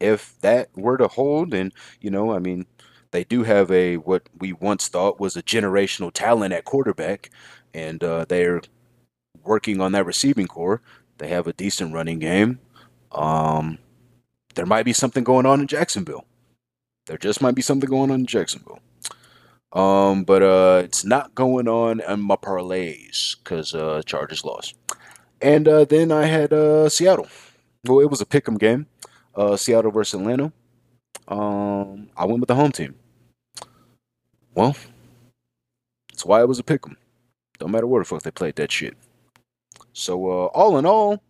[0.00, 2.66] if that were to hold and, you know, I mean,
[3.14, 7.30] they do have a what we once thought was a generational talent at quarterback,
[7.72, 8.60] and uh, they're
[9.44, 10.82] working on that receiving corps.
[11.18, 12.58] They have a decent running game.
[13.12, 13.78] Um,
[14.56, 16.24] there might be something going on in Jacksonville.
[17.06, 18.80] There just might be something going on in Jacksonville.
[19.72, 24.74] Um, but uh, it's not going on in my parlays because uh, Chargers lost.
[25.40, 27.28] And uh, then I had uh, Seattle.
[27.86, 28.86] Well, it was a pick'em game.
[29.36, 30.52] Uh, Seattle versus Atlanta.
[31.28, 32.96] Um, I went with the home team.
[34.54, 34.76] Well,
[36.10, 36.96] that's why it was a pick 'em.
[37.58, 38.96] Don't matter where the fuck they played that shit.
[39.92, 41.22] So uh, all in all,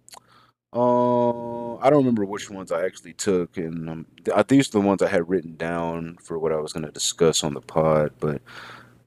[0.72, 4.80] uh, I don't remember which ones I actually took, and um, th- these are the
[4.80, 8.12] ones I had written down for what I was going to discuss on the pod,
[8.20, 8.42] but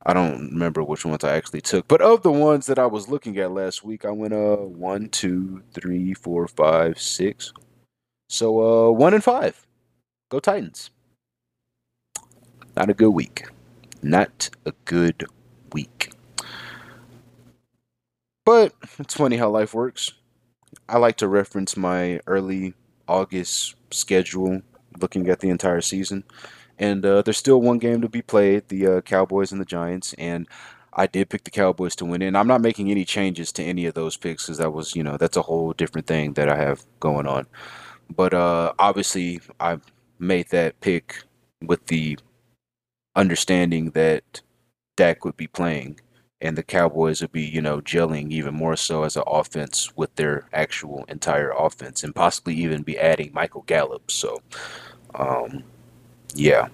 [0.05, 1.87] I don't remember which ones I actually took.
[1.87, 5.09] But of the ones that I was looking at last week, I went uh one,
[5.09, 7.53] two, three, four, five, six.
[8.29, 9.65] So uh one and five.
[10.29, 10.91] Go Titans.
[12.75, 13.47] Not a good week
[14.01, 15.25] not a good
[15.73, 16.11] week.
[18.45, 20.13] But it's funny how life works.
[20.87, 22.73] I like to reference my early
[23.07, 24.61] August schedule,
[25.01, 26.23] looking at the entire season.
[26.79, 30.13] And uh, there's still one game to be played the uh, Cowboys and the Giants.
[30.17, 30.47] And
[30.93, 32.21] I did pick the Cowboys to win.
[32.21, 35.03] And I'm not making any changes to any of those picks because that was, you
[35.03, 37.47] know, that's a whole different thing that I have going on.
[38.15, 39.79] But uh, obviously, I
[40.19, 41.23] made that pick
[41.61, 42.17] with the
[43.17, 44.41] understanding that
[44.95, 45.99] Dak would be playing
[46.39, 50.15] and the Cowboys would be, you know, gelling even more so as an offense with
[50.15, 54.11] their actual entire offense and possibly even be adding Michael Gallup.
[54.11, 54.41] So,
[55.15, 55.63] um,
[56.35, 56.67] yeah.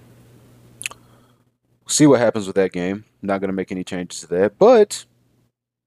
[1.88, 3.04] See what happens with that game.
[3.22, 4.58] Not going to make any changes to that.
[4.58, 5.06] But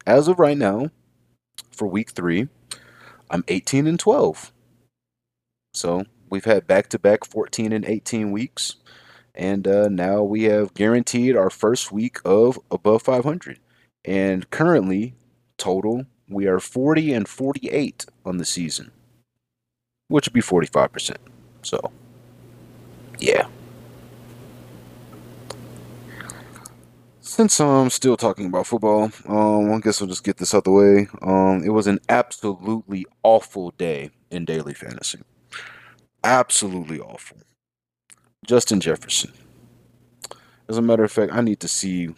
[0.07, 0.89] as of right now,
[1.71, 2.47] for week three,
[3.29, 4.51] I'm 18 and 12.
[5.73, 8.77] So we've had back to back 14 and 18 weeks
[9.37, 13.59] and uh, now we have guaranteed our first week of above 500
[14.03, 15.13] and currently
[15.57, 18.91] total we are 40 and 48 on the season
[20.07, 21.15] which would be 45%
[21.61, 21.91] so
[23.19, 23.47] yeah
[27.21, 30.71] since I'm still talking about football, um, I guess I'll just get this out the
[30.71, 31.07] way.
[31.21, 35.19] Um, it was an absolutely awful day in daily fantasy.
[36.23, 37.37] Absolutely awful.
[38.47, 39.33] Justin Jefferson.
[40.67, 42.15] As a matter of fact, I need to see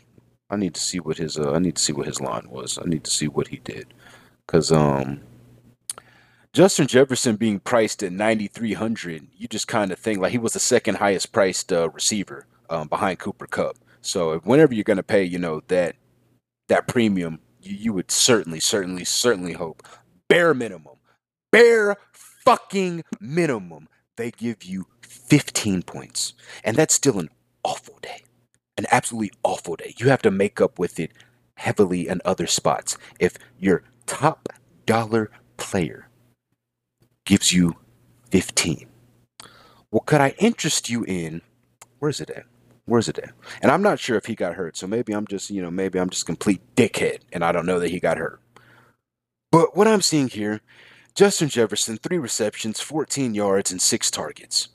[0.50, 2.78] I need to see what his uh, I need to see what his line was.
[2.78, 3.94] I need to see what he did.
[4.48, 5.22] Cuz um
[6.54, 10.60] Justin Jefferson being priced at 9,300, you just kind of think like he was the
[10.60, 13.78] second highest priced uh, receiver um, behind Cooper Kupp.
[14.02, 15.96] So whenever you're going to pay, you know that
[16.68, 19.88] that premium, you, you would certainly, certainly, certainly hope
[20.28, 20.98] bare minimum,
[21.52, 23.88] bare fucking minimum,
[24.20, 27.30] they give you 15 points, and that's still an
[27.64, 28.24] awful day,
[28.78, 29.96] an absolutely awful day.
[29.98, 31.12] You have to make up with it
[31.56, 32.98] heavily in other spots.
[33.20, 34.50] If your top
[34.86, 36.10] dollar player
[37.26, 37.78] gives you
[38.32, 38.88] 15.
[39.92, 41.42] Well, could I interest you in
[42.00, 42.46] where's it at?
[42.86, 43.32] Where's it at?
[43.62, 46.00] And I'm not sure if he got hurt, so maybe I'm just, you know, maybe
[46.00, 48.42] I'm just complete dickhead and I don't know that he got hurt.
[49.52, 50.62] But what I'm seeing here,
[51.20, 54.70] Justin Jefferson, three receptions, 14 yards, and six targets.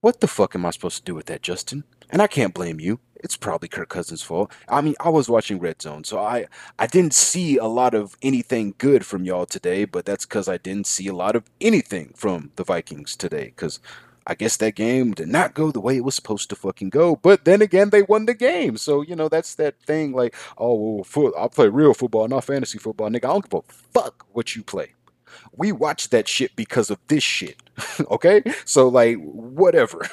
[0.00, 1.84] What the fuck am I supposed to do with that, Justin?
[2.10, 4.50] And I can't blame you it's probably Kirk Cousins' fault.
[4.68, 6.46] I mean, I was watching Red Zone, so I
[6.80, 10.56] I didn't see a lot of anything good from y'all today, but that's because I
[10.56, 13.44] didn't see a lot of anything from the Vikings today.
[13.46, 13.78] Because
[14.26, 17.14] I guess that game did not go the way it was supposed to fucking go.
[17.14, 20.12] But then again, they won the game, so you know that's that thing.
[20.12, 23.26] Like, oh, well, I'll play real football, not fantasy football, nigga.
[23.26, 24.94] I don't give a fuck what you play.
[25.56, 27.56] We watch that shit because of this shit.
[28.10, 30.06] okay, so like, whatever.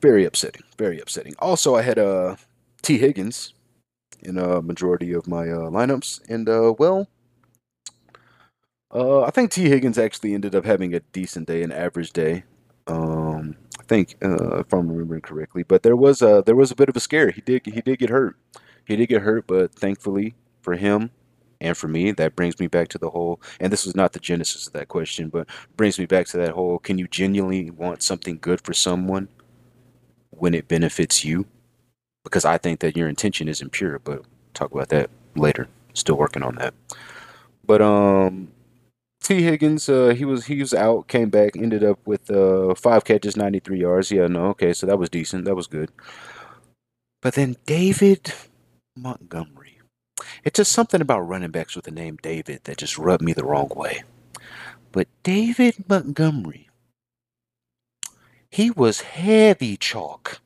[0.00, 0.62] Very upsetting.
[0.76, 1.34] Very upsetting.
[1.38, 2.36] Also, I had uh,
[2.82, 3.54] Tee Higgins
[4.20, 7.08] in a majority of my uh, lineups, and uh, well,
[8.92, 9.68] uh, I think T.
[9.68, 12.44] Higgins actually ended up having a decent day, an average day.
[12.86, 16.74] Um, I think uh, if I'm remembering correctly, but there was a there was a
[16.76, 17.30] bit of a scare.
[17.30, 18.36] He did he did get hurt.
[18.86, 21.10] He did get hurt, but thankfully for him
[21.60, 23.40] and for me, that brings me back to the whole.
[23.60, 26.52] And this was not the genesis of that question, but brings me back to that
[26.52, 26.78] whole.
[26.78, 29.28] Can you genuinely want something good for someone?
[30.30, 31.46] when it benefits you
[32.24, 34.22] because I think that your intention isn't pure, but
[34.54, 35.68] talk about that later.
[35.94, 36.74] Still working on that.
[37.64, 38.52] But um
[39.22, 43.04] Tee Higgins, uh, he was he was out, came back, ended up with uh, five
[43.04, 44.10] catches, 93 yards.
[44.10, 45.44] Yeah, no, okay, so that was decent.
[45.44, 45.90] That was good.
[47.20, 48.32] But then David
[48.96, 49.57] Montgomery.
[50.44, 53.44] It's just something about running backs with the name David that just rubbed me the
[53.44, 54.02] wrong way.
[54.92, 56.68] But David Montgomery
[58.50, 60.40] he was heavy chalk.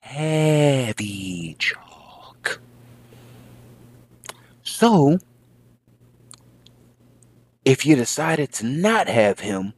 [0.00, 2.60] Heavy chalk.
[4.62, 5.18] So,
[7.64, 9.72] if you decided to not have him,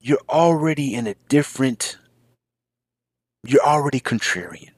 [0.00, 1.98] you're already in a different.
[3.44, 4.70] You're already contrarian.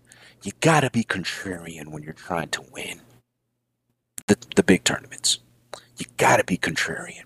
[0.43, 3.01] You gotta be contrarian when you're trying to win
[4.29, 5.39] the, the big tournaments.
[5.97, 7.25] You gotta be contrarian.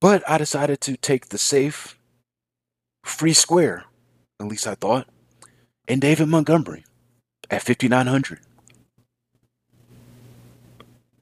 [0.00, 1.98] But I decided to take the safe,
[3.04, 3.84] free square,
[4.40, 5.08] at least I thought,
[5.88, 6.84] and David Montgomery
[7.50, 8.40] at 5,900.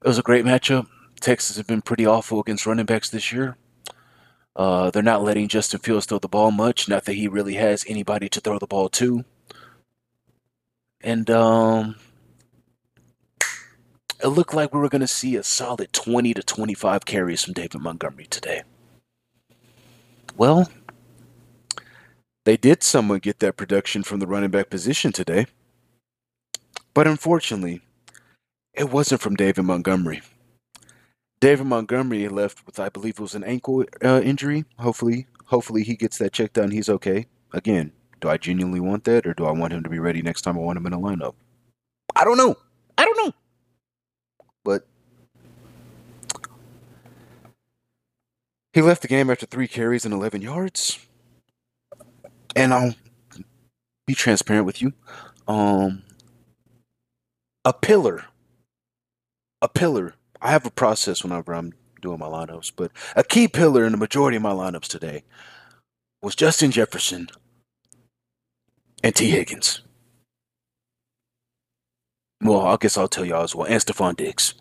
[0.04, 0.88] It was a great matchup.
[1.20, 3.56] Texans have been pretty awful against running backs this year.
[4.56, 6.88] Uh, they're not letting Justin Fields throw the ball much.
[6.88, 9.24] Not that he really has anybody to throw the ball to.
[11.00, 11.96] And um,
[14.22, 17.54] it looked like we were going to see a solid 20 to 25 carries from
[17.54, 18.62] David Montgomery today.
[20.36, 20.70] Well,
[22.44, 25.46] they did somewhat get that production from the running back position today.
[26.94, 27.80] But unfortunately,
[28.74, 30.22] it wasn't from David Montgomery.
[31.40, 34.64] David Montgomery left with, I believe, it was an ankle uh, injury.
[34.78, 37.26] Hopefully, hopefully he gets that checked out he's okay.
[37.52, 40.42] Again, do I genuinely want that, or do I want him to be ready next
[40.42, 41.34] time I want him in a lineup?
[42.14, 42.54] I don't know.
[42.96, 43.32] I don't know.
[44.64, 44.86] But
[48.72, 50.98] He left the game after three carries and 11 yards.
[52.56, 52.94] And I'll
[54.06, 54.94] be transparent with you.
[55.46, 56.02] Um,
[57.64, 58.24] a pillar,
[59.60, 60.14] a pillar.
[60.40, 63.98] I have a process whenever I'm doing my lineups, but a key pillar in the
[63.98, 65.22] majority of my lineups today
[66.22, 67.28] was Justin Jefferson
[69.04, 69.30] and T.
[69.30, 69.82] Higgins.
[72.42, 74.54] Well, I guess I'll tell y'all as well, and Stefon Diggs.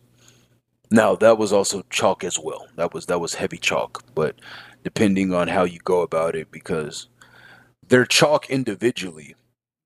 [0.92, 2.68] Now that was also chalk as well.
[2.76, 4.36] That was that was heavy chalk, but
[4.84, 7.08] depending on how you go about it, because
[7.88, 9.36] they're chalk individually,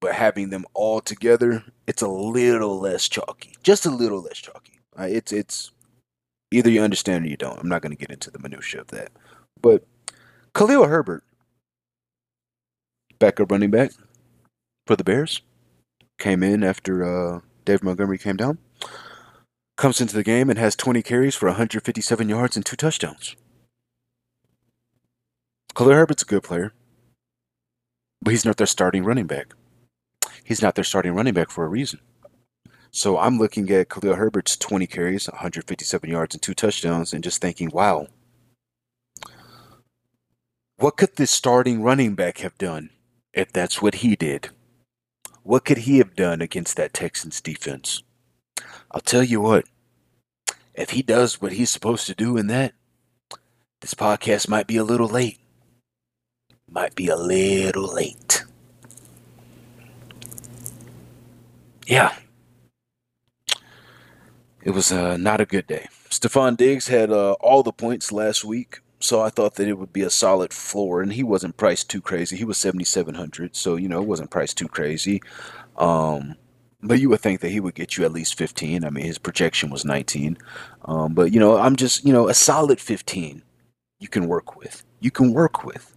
[0.01, 4.79] but having them all together, it's a little less chalky, just a little less chalky.
[4.99, 5.71] Uh, it's it's
[6.51, 7.59] either you understand or you don't.
[7.59, 9.11] I'm not going to get into the minutia of that,
[9.61, 9.85] but
[10.53, 11.23] Khalil Herbert,
[13.19, 13.91] backup running back
[14.85, 15.41] for the Bears,
[16.19, 18.59] came in after uh, Dave Montgomery came down
[19.75, 23.35] comes into the game and has 20 carries for 157 yards and two touchdowns.
[25.75, 26.73] Khalil Herbert's a good player,
[28.21, 29.53] but he's not their starting running back.
[30.43, 31.99] He's not their starting running back for a reason.
[32.91, 37.41] So I'm looking at Khalil Herbert's 20 carries, 157 yards, and two touchdowns, and just
[37.41, 38.07] thinking, wow,
[40.77, 42.91] what could this starting running back have done
[43.33, 44.49] if that's what he did?
[45.45, 48.01] What could he have done against that Texans defense?
[48.89, 49.65] I'll tell you what,
[50.73, 52.73] if he does what he's supposed to do in that,
[53.79, 55.37] this podcast might be a little late.
[56.67, 58.43] Might be a little late.
[61.85, 62.15] Yeah.
[64.63, 65.89] It was uh, not a good day.
[66.09, 69.93] Stefon Diggs had uh, all the points last week, so I thought that it would
[69.93, 72.37] be a solid floor, and he wasn't priced too crazy.
[72.37, 75.21] He was 7700 so, you know, it wasn't priced too crazy.
[75.77, 76.35] Um,
[76.81, 78.85] but you would think that he would get you at least 15.
[78.85, 80.37] I mean, his projection was 19.
[80.85, 83.41] Um, but, you know, I'm just, you know, a solid 15
[83.99, 84.83] you can work with.
[84.99, 85.95] You can work with.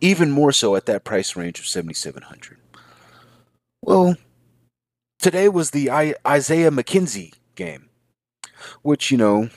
[0.00, 2.58] Even more so at that price range of 7700
[3.82, 4.16] Well,
[5.18, 7.88] today was the I- Isaiah McKenzie game,
[8.82, 9.50] which, you know,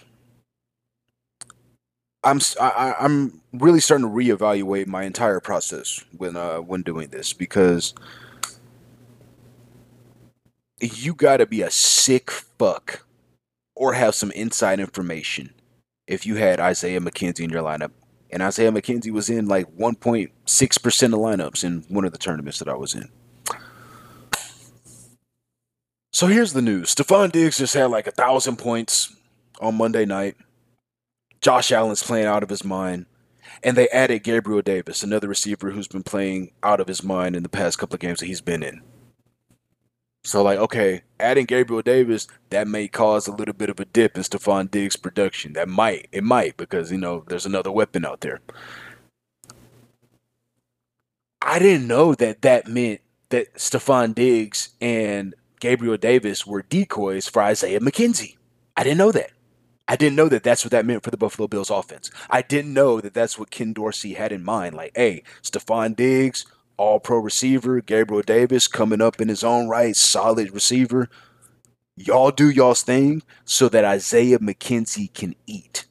[2.24, 7.34] I'm I, I'm really starting to reevaluate my entire process when uh, when doing this
[7.34, 7.93] because
[10.82, 13.05] you got to be a sick fuck
[13.76, 15.53] or have some inside information
[16.07, 17.91] if you had Isaiah McKenzie in your lineup.
[18.32, 22.67] And Isaiah McKenzie was in like 1.6% of lineups in one of the tournaments that
[22.67, 23.09] I was in.
[26.11, 29.15] So here's the news Stefon Diggs just had like a thousand points
[29.61, 30.36] on Monday night.
[31.42, 33.06] Josh Allen's playing out of his mind.
[33.64, 37.44] And they added Gabriel Davis, another receiver who's been playing out of his mind in
[37.44, 38.82] the past couple of games that he's been in.
[40.24, 44.16] So like, okay, adding Gabriel Davis, that may cause a little bit of a dip
[44.16, 45.54] in Stefon Diggs' production.
[45.54, 48.42] That might, it might, because you know there's another weapon out there.
[51.42, 57.42] I didn't know that that meant that Stefon Diggs and Gabriel Davis were decoys for
[57.42, 58.36] Isaiah McKenzie.
[58.76, 59.32] I didn't know that.
[59.90, 62.12] I didn't know that that's what that meant for the Buffalo Bills offense.
[62.30, 64.76] I didn't know that that's what Ken Dorsey had in mind.
[64.76, 66.46] Like, hey, Stefon Diggs,
[66.78, 71.10] all pro receiver, Gabriel Davis coming up in his own right, solid receiver.
[71.98, 75.88] Y'all do y'all's thing so that Isaiah McKenzie can eat.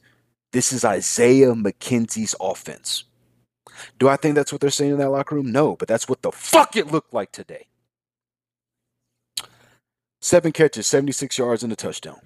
[0.53, 3.03] This is Isaiah McKenzie's offense.
[3.99, 5.51] Do I think that's what they're saying in that locker room?
[5.51, 7.67] No, but that's what the fuck it looked like today.
[10.21, 12.21] Seven catches, 76 yards, and a touchdown.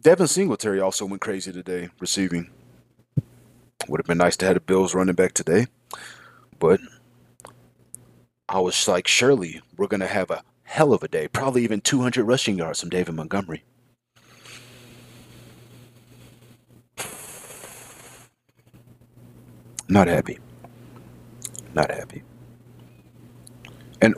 [0.00, 2.50] Devin Singletary also went crazy today receiving.
[3.88, 5.66] Would have been nice to have the Bills running back today,
[6.58, 6.80] but
[8.48, 11.26] I was like, surely we're gonna have a hell of a day.
[11.26, 13.64] Probably even 200 rushing yards from David Montgomery.
[19.88, 20.38] Not happy.
[21.74, 22.22] Not happy.
[24.00, 24.14] And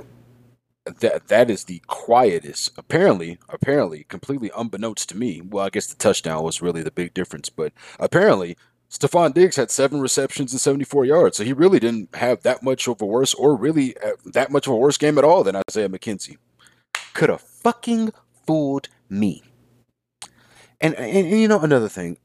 [1.01, 2.73] that that is the quietest.
[2.77, 5.41] Apparently, apparently, completely unbeknownst to me.
[5.41, 8.57] Well, I guess the touchdown was really the big difference, but apparently
[8.91, 12.89] Stefon Diggs had seven receptions and 74 yards, so he really didn't have that much
[12.89, 15.57] of a worse, or really uh, that much of a worse game at all than
[15.69, 16.39] Isaiah McKenzie.
[17.15, 18.13] Could have fucking
[18.47, 19.45] fooled me.
[20.81, 22.19] And, and, and you know another thing,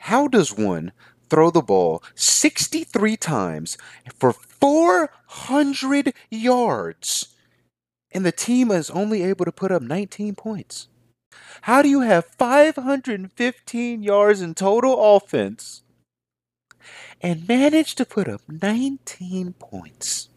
[0.00, 0.92] how does one
[1.30, 3.78] throw the ball 63 times
[4.14, 7.31] for 400 yards,
[8.14, 10.88] and the team is only able to put up 19 points?
[11.62, 15.82] How do you have 515 yards in total offense?
[17.22, 20.28] and manage to put up 19 points.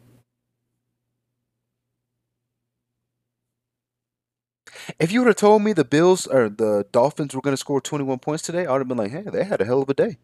[5.00, 7.82] If you would have told me the Bills or the Dolphins were going to score
[7.82, 9.96] 21 points today, I would have been like, hey, they had a hell of a
[9.96, 10.18] day.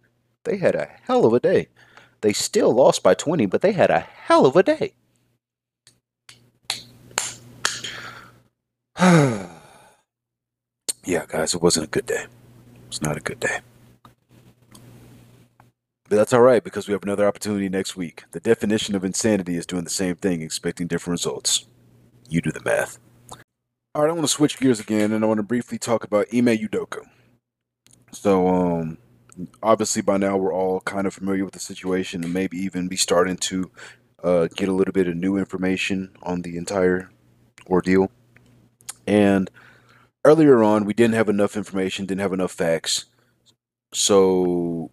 [0.43, 1.67] They had a hell of a day.
[2.21, 4.93] They still lost by 20, but they had a hell of a day.
[8.99, 9.47] yeah,
[11.05, 12.25] guys, it wasn't a good day.
[12.87, 13.59] It's not a good day.
[14.73, 18.25] But that's all right because we have another opportunity next week.
[18.31, 21.67] The definition of insanity is doing the same thing, expecting different results.
[22.27, 22.99] You do the math.
[23.95, 26.27] All right, I want to switch gears again and I want to briefly talk about
[26.33, 27.05] Ime Udoka.
[28.11, 28.97] So, um,
[29.63, 32.97] obviously by now we're all kind of familiar with the situation and maybe even be
[32.97, 33.71] starting to
[34.21, 37.09] uh, get a little bit of new information on the entire
[37.67, 38.11] ordeal.
[39.11, 39.51] And
[40.23, 43.07] earlier on, we didn't have enough information, didn't have enough facts.
[43.93, 44.89] So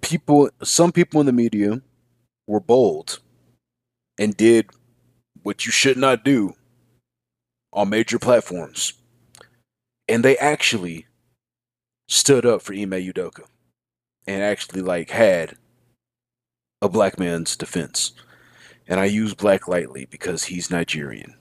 [0.00, 1.82] people, some people in the media
[2.46, 3.18] were bold
[4.20, 4.70] and did
[5.42, 6.54] what you should not do
[7.72, 8.92] on major platforms.
[10.06, 11.06] And they actually
[12.08, 13.46] stood up for Ime Udoka
[14.28, 15.56] and actually like had
[16.80, 18.12] a black man's defense.
[18.90, 21.36] And I use black lightly because he's Nigerian.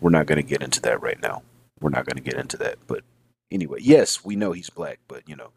[0.00, 1.42] We're not going to get into that right now.
[1.80, 2.76] We're not going to get into that.
[2.88, 3.04] But
[3.52, 5.52] anyway, yes, we know he's black, but you know,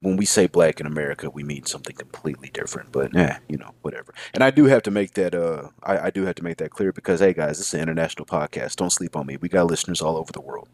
[0.00, 2.90] when we say black in America, we mean something completely different.
[2.90, 4.14] But yeah, you know, whatever.
[4.34, 6.70] And I do have to make that uh I, I do have to make that
[6.70, 8.76] clear because hey guys, this is an international podcast.
[8.76, 9.36] Don't sleep on me.
[9.36, 10.68] We got listeners all over the world.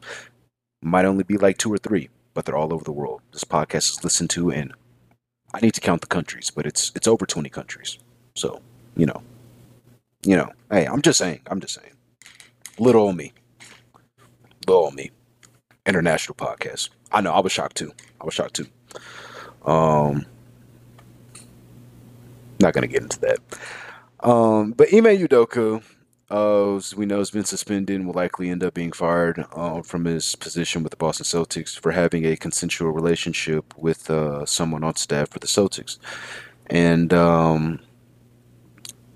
[0.81, 3.21] Might only be like two or three, but they're all over the world.
[3.33, 4.73] This podcast is listened to in
[5.53, 7.99] I need to count the countries, but it's it's over twenty countries.
[8.37, 8.63] So,
[8.99, 9.23] you know.
[10.25, 11.95] You know, hey, I'm just saying, I'm just saying.
[12.79, 13.33] Little old me.
[14.67, 15.11] Little old me.
[15.87, 16.91] International podcast.
[17.11, 17.93] I know, I was shocked too.
[18.21, 18.67] I was shocked too.
[19.65, 20.27] Um,
[22.61, 23.39] not gonna get into that.
[24.21, 25.83] Um, but Ime Udoka,
[26.31, 29.83] uh, as we know, has been suspended and will likely end up being fired uh,
[29.83, 34.83] from his position with the Boston Celtics for having a consensual relationship with uh, someone
[34.83, 35.99] on staff for the Celtics.
[36.67, 37.81] And um,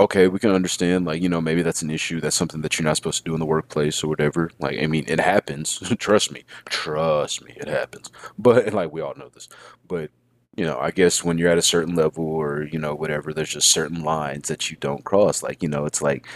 [0.02, 2.20] okay, we can understand, like, you know, maybe that's an issue.
[2.20, 4.50] That's something that you're not supposed to do in the workplace or whatever.
[4.58, 5.78] Like, I mean, it happens.
[5.98, 6.44] Trust me.
[6.66, 8.10] Trust me, it happens.
[8.38, 9.48] But, like, we all know this.
[9.88, 10.10] But
[10.56, 13.50] you know, I guess when you're at a certain level or, you know, whatever, there's
[13.54, 15.42] just certain lines that you don't cross.
[15.42, 16.26] Like, you know, it's like,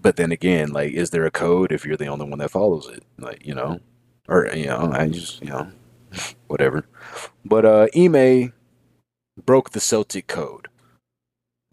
[0.00, 2.88] but then again, like, is there a code if you're the only one that follows
[2.88, 3.02] it?
[3.18, 3.80] Like, you know,
[4.28, 5.70] or, you know, I just, you know,
[6.46, 6.86] whatever.
[7.44, 8.52] But, uh, Ime
[9.44, 10.67] broke the Celtic code.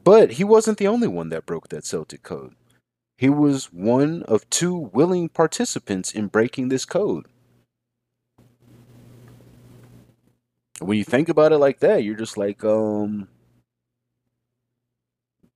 [0.05, 2.55] But he wasn't the only one that broke that Celtic code.
[3.17, 7.25] He was one of two willing participants in breaking this code.
[10.79, 13.27] when you think about it like that, you're just like, um,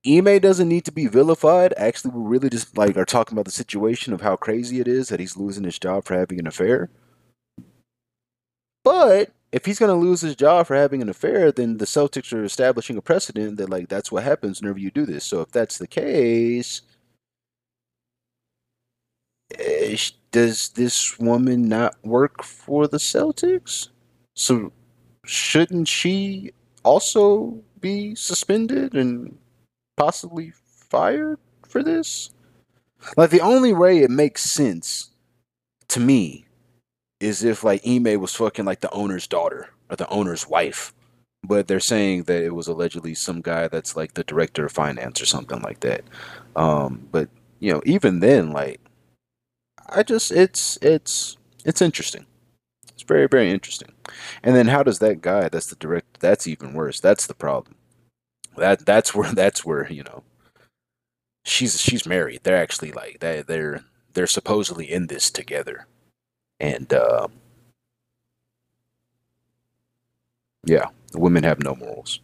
[0.06, 1.74] Ime doesn't need to be vilified.
[1.76, 5.08] Actually, we really just like are talking about the situation of how crazy it is
[5.08, 6.88] that he's losing his job for having an affair.
[8.82, 12.32] But if he's going to lose his job for having an affair, then the Celtics
[12.32, 15.24] are establishing a precedent that like that's what happens whenever you do this.
[15.24, 16.82] So if that's the case,
[20.30, 23.88] does this woman not work for the Celtics?
[24.34, 24.72] So
[25.24, 26.52] shouldn't she
[26.84, 29.36] also be suspended and
[29.96, 30.52] possibly
[30.90, 32.30] fired for this?
[33.16, 35.10] Like the only way it makes sense
[35.88, 36.46] to me
[37.20, 40.92] is if like Ime was fucking like the owner's daughter or the owner's wife.
[41.42, 45.22] But they're saying that it was allegedly some guy that's like the director of finance
[45.22, 46.04] or something like that.
[46.56, 47.28] Um, but
[47.60, 48.80] you know, even then, like
[49.88, 52.26] I just it's it's it's interesting.
[52.88, 53.92] It's very very interesting.
[54.42, 57.00] And then how does that guy that's the direct that's even worse.
[57.00, 57.76] That's the problem.
[58.56, 60.22] That that's where that's where, you know,
[61.44, 62.40] she's she's married.
[62.42, 65.86] They're actually like they they're they're supposedly in this together.
[66.60, 67.28] And uh
[70.66, 72.20] yeah, women have no morals.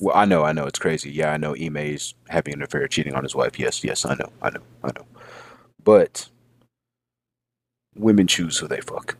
[0.00, 1.10] Well, I know, I know, it's crazy.
[1.10, 3.58] Yeah, I know Ime's having an affair, cheating on his wife.
[3.58, 5.06] Yes, yes, I know, I know, I know.
[5.84, 6.28] But
[7.96, 9.16] women choose who they fuck.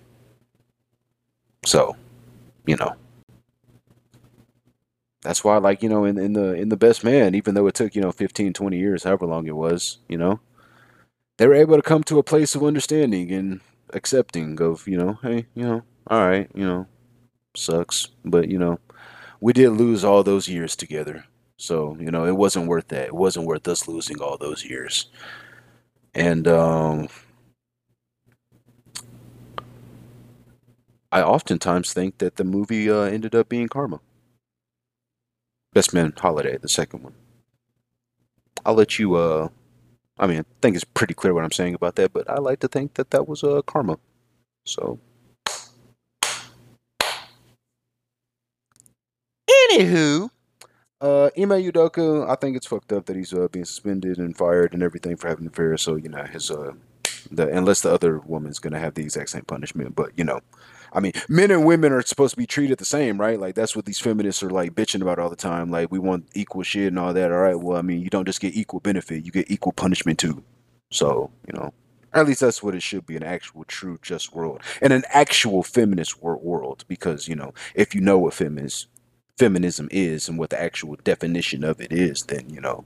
[1.66, 1.97] So,
[2.66, 2.97] you know,
[5.22, 7.74] that's why, like, you know, in, in the in the best man, even though it
[7.74, 10.41] took, you know, 15, 20 years, however long it was, you know,
[11.39, 13.61] they were able to come to a place of understanding and
[13.93, 16.87] accepting of, you know, hey, you know, all right, you know,
[17.55, 18.78] sucks, but you know,
[19.41, 21.24] we did lose all those years together.
[21.57, 23.07] So, you know, it wasn't worth that.
[23.07, 25.07] It wasn't worth us losing all those years.
[26.14, 27.09] And um
[31.12, 34.01] I oftentimes think that the movie uh, ended up being Karma.
[35.74, 37.14] Best Man Holiday, the second one.
[38.64, 39.14] I'll let you.
[39.16, 39.49] Uh,
[40.18, 42.60] I mean, I think it's pretty clear what I'm saying about that, but I like
[42.60, 43.98] to think that that was uh, Karma.
[44.66, 44.98] So.
[49.50, 50.30] Anywho,
[51.00, 54.74] uh, Ime Udoka, I think it's fucked up that he's uh, being suspended and fired
[54.74, 55.76] and everything for having an affair.
[55.78, 56.72] So you know his uh,
[57.30, 60.40] the unless the other woman's gonna have the exact same punishment, but you know,
[60.95, 63.40] I mean, men and women are supposed to be treated the same, right?
[63.40, 65.70] Like that's what these feminists are like bitching about all the time.
[65.70, 67.32] Like we want equal shit and all that.
[67.32, 70.18] All right, well, I mean, you don't just get equal benefit; you get equal punishment
[70.18, 70.43] too.
[70.90, 71.72] So you know,
[72.12, 76.22] at least that's what it should be—an actual, true, just world, and an actual feminist
[76.22, 76.84] world.
[76.88, 78.88] Because you know, if you know what feminist
[79.38, 82.84] feminism is and what the actual definition of it is, then you know,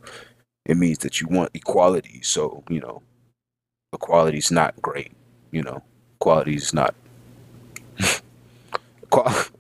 [0.65, 2.21] it means that you want equality.
[2.23, 3.03] So you know,
[3.93, 5.13] equality is not great.
[5.51, 5.83] You know,
[6.21, 6.95] equality is not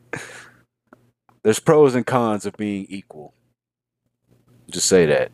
[1.42, 3.34] There's pros and cons of being equal.
[4.70, 5.30] Just say that.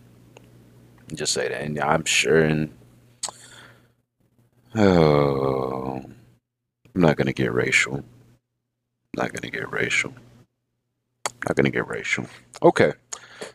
[1.14, 1.62] Just say that.
[1.62, 2.72] And I'm sure and
[4.74, 6.02] oh
[6.94, 8.04] I'm not gonna get racial.
[9.16, 10.12] Not gonna get racial.
[11.46, 12.26] Not gonna get racial.
[12.62, 12.92] Okay.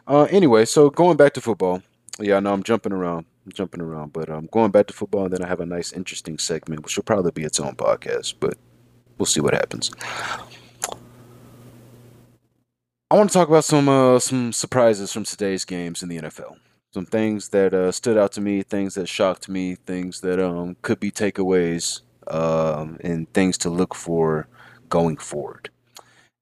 [0.08, 1.82] Uh, anyway, so going back to football.
[2.20, 4.94] Yeah, I know I'm jumping around, I'm jumping around, but I'm um, going back to
[4.94, 7.76] football, and then I have a nice, interesting segment, which will probably be its own
[7.76, 8.58] podcast, but
[9.18, 9.92] we'll see what happens.
[13.10, 16.58] I want to talk about some uh, some surprises from today's games in the NFL.
[16.94, 20.76] Some things that uh, stood out to me, things that shocked me, things that um,
[20.82, 24.48] could be takeaways, um, and things to look for
[24.90, 25.70] going forward.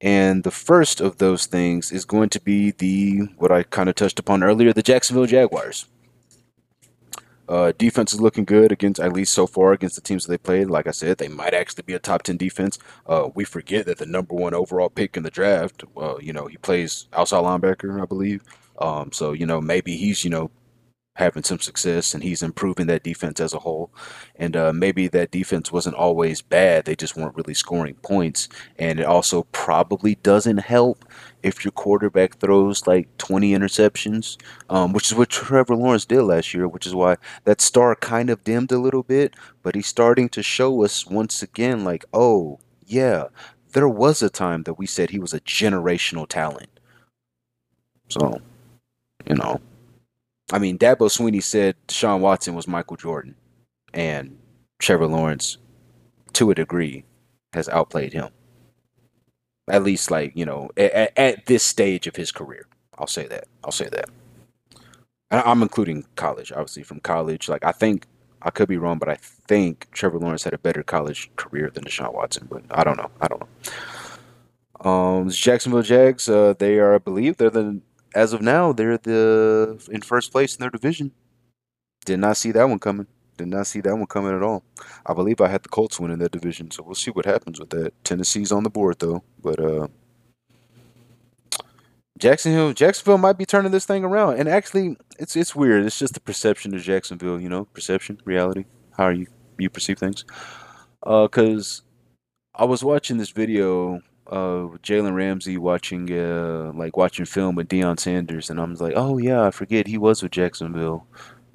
[0.01, 3.95] And the first of those things is going to be the what I kind of
[3.95, 5.85] touched upon earlier, the Jacksonville Jaguars.
[7.47, 10.37] Uh, defense is looking good against at least so far against the teams that they
[10.37, 10.69] played.
[10.69, 12.77] Like I said, they might actually be a top ten defense.
[13.05, 16.47] Uh, we forget that the number one overall pick in the draft, uh, you know,
[16.47, 18.43] he plays outside linebacker, I believe.
[18.79, 20.51] Um, so you know, maybe he's you know
[21.15, 23.89] having some success and he's improving that defense as a whole.
[24.35, 28.49] And uh, maybe that defense wasn't always bad, they just weren't really scoring points.
[28.77, 31.05] And it also probably doesn't help
[31.45, 34.35] if your quarterback throws like 20 interceptions,
[34.71, 38.31] um, which is what Trevor Lawrence did last year, which is why that star kind
[38.31, 39.35] of dimmed a little bit.
[39.61, 43.25] But he's starting to show us once again, like, oh, yeah,
[43.73, 46.79] there was a time that we said he was a generational talent.
[48.09, 48.41] So,
[49.27, 49.61] you know,
[50.51, 53.35] I mean, Dabo Swinney said Sean Watson was Michael Jordan,
[53.93, 54.35] and
[54.79, 55.59] Trevor Lawrence,
[56.33, 57.03] to a degree,
[57.53, 58.29] has outplayed him.
[59.67, 63.47] At least, like you know, at, at this stage of his career, I'll say that.
[63.63, 64.09] I'll say that.
[65.31, 66.83] I'm including college, obviously.
[66.83, 68.05] From college, like I think
[68.41, 71.83] I could be wrong, but I think Trevor Lawrence had a better college career than
[71.83, 72.47] Deshaun Watson.
[72.49, 73.09] But I don't know.
[73.19, 74.89] I don't know.
[74.89, 76.29] Um, Jacksonville Jags.
[76.29, 77.81] Uh, they are, I believe, they're the
[78.15, 81.11] as of now, they're the in first place in their division.
[82.05, 83.07] Did not see that one coming.
[83.37, 84.63] Did not see that one coming at all.
[85.05, 87.59] I believe I had the Colts win in that division, so we'll see what happens
[87.59, 87.93] with that.
[88.03, 89.87] Tennessee's on the board though, but uh,
[92.17, 94.39] Jacksonville, Jacksonville might be turning this thing around.
[94.39, 95.85] And actually, it's it's weird.
[95.85, 97.39] It's just the perception of Jacksonville.
[97.41, 98.65] You know, perception, reality.
[98.97, 99.27] How you
[99.57, 100.23] you perceive things.
[101.03, 101.81] Uh, Because
[102.57, 107.67] uh, I was watching this video of Jalen Ramsey watching uh like watching film with
[107.67, 111.05] Deion Sanders and I'm like, oh yeah, I forget he was with Jacksonville.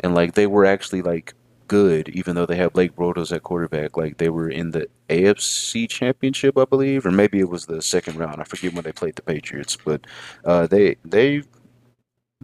[0.00, 1.34] And like they were actually like
[1.70, 3.96] good, even though they have Blake Bortles at quarterback.
[3.96, 8.16] Like they were in the AFC championship, I believe, or maybe it was the second
[8.16, 8.40] round.
[8.40, 10.04] I forget when they played the Patriots, but
[10.44, 11.46] uh they they've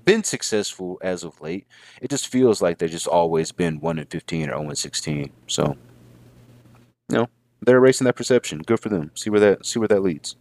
[0.04, 1.66] been successful as of late.
[2.00, 5.32] It just feels like they've just always been one in fifteen or 0 and sixteen.
[5.48, 5.76] So
[7.08, 7.28] you know,
[7.62, 8.60] they're erasing that perception.
[8.60, 9.10] Good for them.
[9.16, 10.36] See where that see where that leads.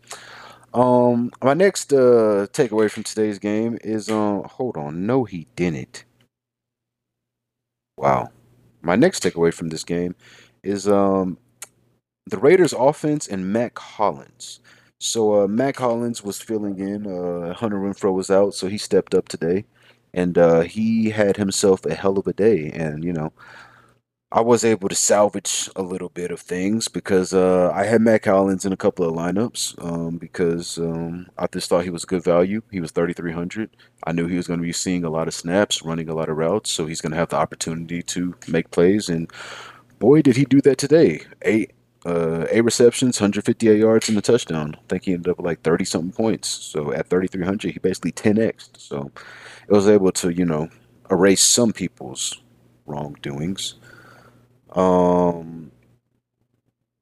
[0.76, 6.06] Um, my next uh takeaway from today's game is um, hold on, no, he didn't.
[7.98, 8.30] Wow.
[8.86, 10.16] My next takeaway from this game
[10.64, 11.38] is um
[12.28, 14.60] the Raiders offense and Mack Hollins.
[15.00, 17.06] So uh, Mack Hollins was filling in.
[17.08, 19.66] Uh, Hunter Renfrow was out, so he stepped up today,
[20.14, 22.72] and uh, he had himself a hell of a day.
[22.72, 23.34] And you know,
[24.36, 28.26] I was able to salvage a little bit of things because uh, I had Mack
[28.26, 32.22] Hollins in a couple of lineups um, because um, I just thought he was good
[32.22, 32.62] value.
[32.70, 33.70] He was 3,300.
[34.04, 36.28] I knew he was going to be seeing a lot of snaps, running a lot
[36.28, 39.08] of routes, so he's going to have the opportunity to make plays.
[39.08, 39.32] And
[40.00, 41.22] boy, did he do that today!
[41.44, 41.72] Eight,
[42.06, 44.76] uh, eight receptions, 158 yards, and a touchdown.
[44.76, 46.50] I think he ended up with like 30 something points.
[46.50, 48.72] So at 3,300, he basically 10x.
[48.80, 49.14] So
[49.66, 50.68] it was able to, you know,
[51.10, 52.42] erase some people's
[52.86, 53.76] wrongdoings.
[54.76, 55.72] Um,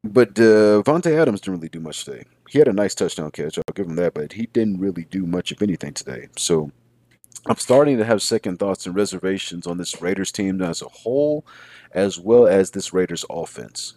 [0.04, 2.26] but Davante Adams didn't really do much today.
[2.50, 3.58] He had a nice touchdown catch.
[3.58, 6.28] I'll give him that, but he didn't really do much of anything today.
[6.38, 6.72] So
[7.48, 11.46] I'm starting to have second thoughts and reservations on this Raiders team as a whole,
[11.94, 13.96] as well as this Raiders offense.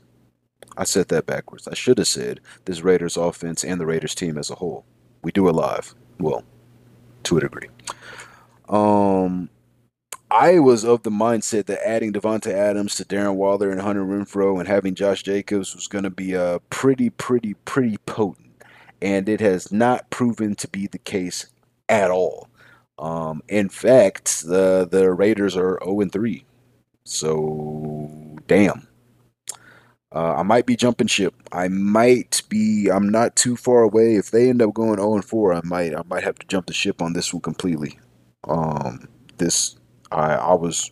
[0.76, 1.68] I said that backwards.
[1.68, 4.84] I should have said this Raiders offense and the Raiders team as a whole.
[5.22, 5.94] We do it live.
[6.18, 6.44] Well,
[7.24, 7.68] to a degree.
[8.68, 9.48] Um,
[10.38, 14.58] I was of the mindset that adding Davante Adams to Darren Waller and Hunter Renfrow
[14.58, 18.62] and having Josh Jacobs was going to be a uh, pretty, pretty, pretty potent,
[19.00, 21.46] and it has not proven to be the case
[21.88, 22.50] at all.
[22.98, 26.44] Um, in fact, the the Raiders are zero and three,
[27.04, 28.86] so damn.
[30.14, 31.34] Uh, I might be jumping ship.
[31.50, 32.90] I might be.
[32.92, 34.16] I'm not too far away.
[34.16, 35.94] If they end up going 0 and four, I might.
[35.94, 37.98] I might have to jump the ship on this one completely.
[38.44, 39.08] Um,
[39.38, 39.76] this
[40.10, 40.90] I I was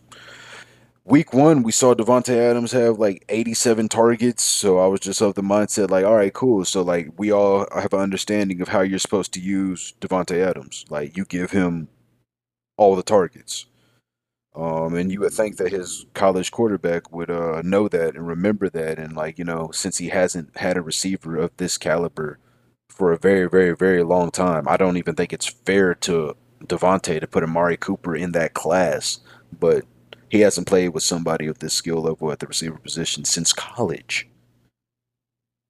[1.05, 5.35] week one we saw Davante Adams have like 87 targets, so I was just of
[5.35, 6.65] the mindset like, all right, cool.
[6.65, 10.85] So like we all have an understanding of how you're supposed to use Davante Adams.
[10.89, 11.89] Like you give him
[12.77, 13.67] all the targets.
[14.55, 18.69] Um, and you would think that his college quarterback would uh, know that and remember
[18.69, 22.39] that, and like you know, since he hasn't had a receiver of this caliber
[22.89, 24.65] for a very, very, very long time.
[24.67, 26.37] I don't even think it's fair to
[26.67, 29.19] Davante to put Amari Cooper in that class,
[29.59, 29.85] but
[30.29, 34.27] he hasn't played with somebody of this skill level at the receiver position since college.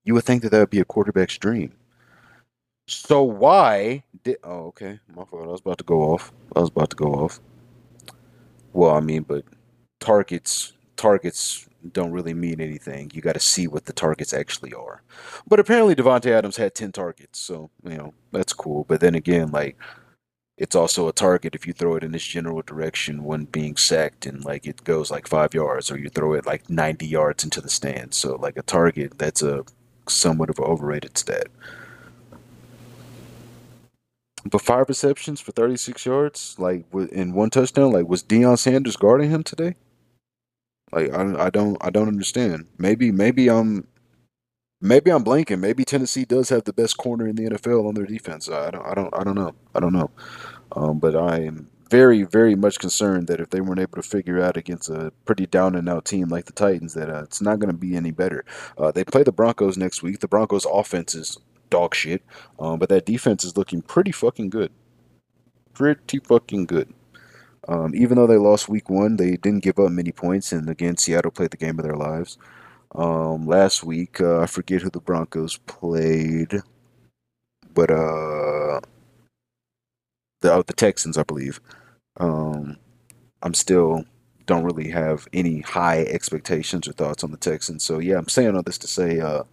[0.04, 1.74] You would think that that would be a quarterback's dream.
[2.88, 4.38] So why did?
[4.44, 5.48] Oh, okay, my fault.
[5.48, 6.32] I was about to go off.
[6.56, 7.40] I was about to go off.
[8.74, 9.44] Well, I mean, but
[10.00, 13.12] targets targets don't really mean anything.
[13.14, 15.02] You got to see what the targets actually are.
[15.48, 18.86] But apparently, Davante Adams had ten targets, so you know that's cool.
[18.88, 19.78] But then again, like
[20.58, 24.26] it's also a target if you throw it in this general direction when being sacked
[24.26, 27.62] and like it goes like five yards, or you throw it like ninety yards into
[27.62, 28.14] the stand.
[28.14, 29.66] So like a target, that's a
[30.08, 31.48] somewhat of an overrated stat.
[34.46, 39.32] But five receptions for 36 yards, like in one touchdown, like was Deion Sanders guarding
[39.32, 39.76] him today?
[40.92, 42.68] Like I, I don't I don't understand.
[42.78, 43.88] Maybe maybe I'm
[44.86, 45.60] maybe I'm blanking.
[45.60, 48.50] Maybe Tennessee does have the best corner in the NFL on their defense.
[48.50, 49.54] I don't I don't I don't know.
[49.74, 50.12] I don't know.
[50.72, 54.42] Um, but I am very very much concerned that if they weren't able to figure
[54.42, 57.60] out against a pretty down and out team like the Titans, that uh, it's not
[57.60, 58.46] going to be any better.
[58.78, 60.20] Uh, they play the Broncos next week.
[60.20, 61.38] The Broncos offense is
[61.70, 62.24] dog shit.
[62.60, 64.72] Um, but that defense is looking pretty fucking good.
[65.74, 66.94] Pretty fucking good.
[67.68, 70.52] Um, even though they lost week one, they didn't give up many points.
[70.52, 72.38] And again, Seattle played the game of their lives.
[72.94, 76.62] Um, last week, uh, I forget who the Broncos played,
[77.74, 78.82] but uh,
[80.42, 81.62] the oh, the Texans, I believe.
[82.18, 82.78] Um,
[83.42, 84.06] I'm still
[84.46, 87.84] don't really have any high expectations or thoughts on the Texans.
[87.84, 89.44] So yeah, I'm saying all this to say, uh,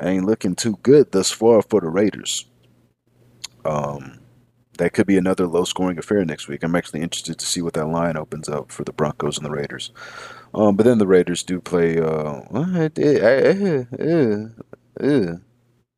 [0.00, 2.46] I ain't looking too good thus far for the Raiders.
[3.64, 4.20] Um,
[4.78, 6.62] that could be another low scoring affair next week.
[6.64, 9.50] I'm actually interested to see what that line opens up for the Broncos and the
[9.50, 9.92] Raiders.
[10.54, 11.98] Um, but then the Raiders do play.
[12.00, 12.42] Uh,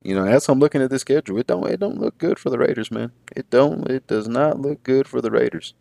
[0.05, 2.51] you know, as I'm looking at the schedule, it don't it don't look good for
[2.51, 3.13] the Raiders, man.
[3.37, 5.75] It don't it does not look good for the Raiders.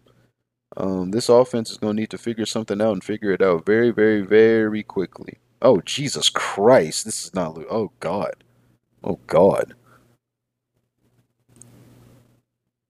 [0.78, 3.66] Um, this offense is going to need to figure something out and figure it out
[3.66, 5.40] very, very, very quickly.
[5.62, 7.06] Oh, Jesus Christ.
[7.06, 7.58] This is not.
[7.70, 8.44] Oh, God.
[9.04, 9.76] Oh, God.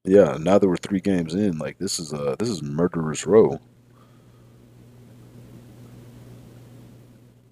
[0.05, 3.59] Yeah, now that we're three games in, like this is uh this is murderer's row.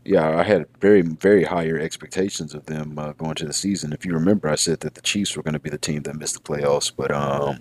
[0.03, 3.93] Yeah, I had very very higher expectations of them uh, going to the season.
[3.93, 6.15] If you remember, I said that the Chiefs were going to be the team that
[6.15, 7.59] missed the playoffs, but um,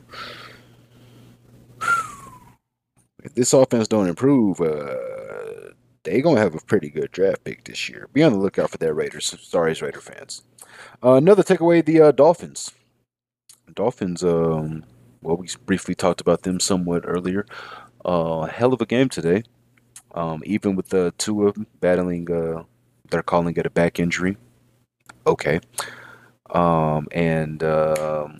[3.22, 4.96] if this offense don't improve, uh,
[6.02, 8.08] they gonna have a pretty good draft pick this year.
[8.12, 9.36] Be on the lookout for their Raiders.
[9.42, 10.42] Sorry, Raider fans.
[11.02, 12.72] Uh, another takeaway: the uh, Dolphins.
[13.74, 14.24] Dolphins.
[14.24, 14.84] Um,
[15.22, 17.44] well, we briefly talked about them somewhat earlier.
[18.04, 19.42] Uh, hell of a game today.
[20.14, 22.64] Um, even with the two of them battling, uh,
[23.10, 24.36] they're calling it a back injury.
[25.26, 25.60] Okay.
[26.50, 28.36] Um, and um,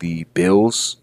[0.00, 0.96] the Bills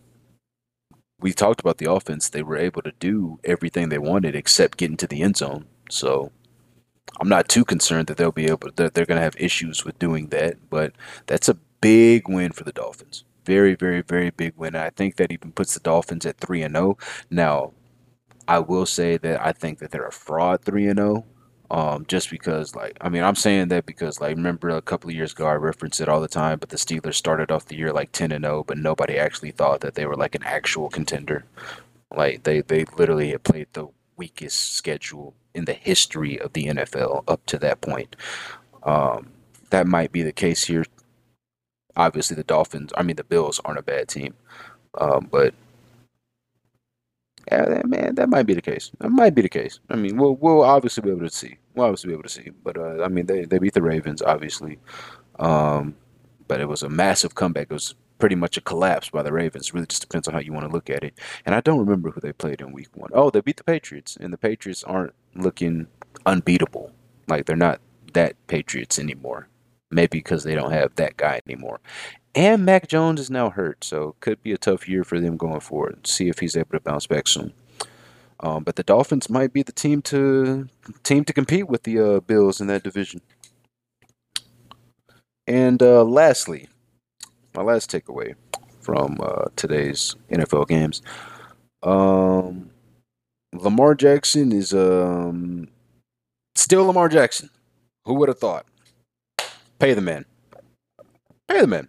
[1.23, 2.29] we talked about the offense.
[2.29, 5.65] They were able to do everything they wanted except get into the end zone.
[5.89, 6.31] So
[7.19, 9.85] I'm not too concerned that they'll be able to, that they're going to have issues
[9.85, 10.57] with doing that.
[10.69, 10.91] But
[11.25, 13.23] that's a big win for the Dolphins.
[13.45, 14.75] Very, very, very big win.
[14.75, 16.97] I think that even puts the Dolphins at three and zero.
[16.99, 17.05] Oh.
[17.29, 17.73] Now,
[18.47, 21.25] I will say that I think that they're a fraud three and zero.
[21.25, 21.29] Oh.
[21.71, 25.15] Um, just because, like, I mean, I'm saying that because, like, remember a couple of
[25.15, 27.91] years ago, I reference it all the time, but the Steelers started off the year
[27.91, 31.45] like 10 and 0, but nobody actually thought that they were like an actual contender.
[32.15, 33.87] Like, they, they literally had played the
[34.17, 38.15] weakest schedule in the history of the NFL up to that point.
[38.83, 39.29] Um,
[39.71, 40.85] that might be the case here.
[41.95, 44.35] Obviously, the Dolphins, I mean, the Bills aren't a bad team,
[44.99, 45.55] um, but
[47.51, 48.91] yeah, man, that might be the case.
[48.99, 49.79] That might be the case.
[49.89, 51.57] I mean, we'll we'll obviously be able to see.
[51.75, 52.51] We'll obviously be able to see.
[52.63, 54.79] But uh, I mean, they they beat the Ravens, obviously.
[55.39, 55.95] Um,
[56.47, 57.67] but it was a massive comeback.
[57.69, 59.67] It was pretty much a collapse by the Ravens.
[59.67, 61.19] It really just depends on how you want to look at it.
[61.45, 63.09] And I don't remember who they played in Week One.
[63.13, 65.87] Oh, they beat the Patriots, and the Patriots aren't looking
[66.25, 66.91] unbeatable.
[67.27, 67.81] Like they're not
[68.13, 69.49] that Patriots anymore.
[69.91, 71.79] Maybe because they don't have that guy anymore.
[72.35, 75.59] And Mac Jones is now hurt, so could be a tough year for them going
[75.59, 76.07] forward.
[76.07, 77.53] See if he's able to bounce back soon.
[78.39, 80.67] Um, but the Dolphins might be the team to
[81.03, 83.21] team to compete with the uh, Bills in that division.
[85.45, 86.67] And uh, lastly,
[87.55, 88.35] my last takeaway
[88.81, 91.01] from uh, today's NFL games:
[91.83, 92.71] um,
[93.53, 95.67] Lamar Jackson is um,
[96.55, 97.49] still Lamar Jackson.
[98.05, 98.65] Who would have thought?
[99.79, 100.25] Pay the man.
[101.47, 101.87] Pay the man.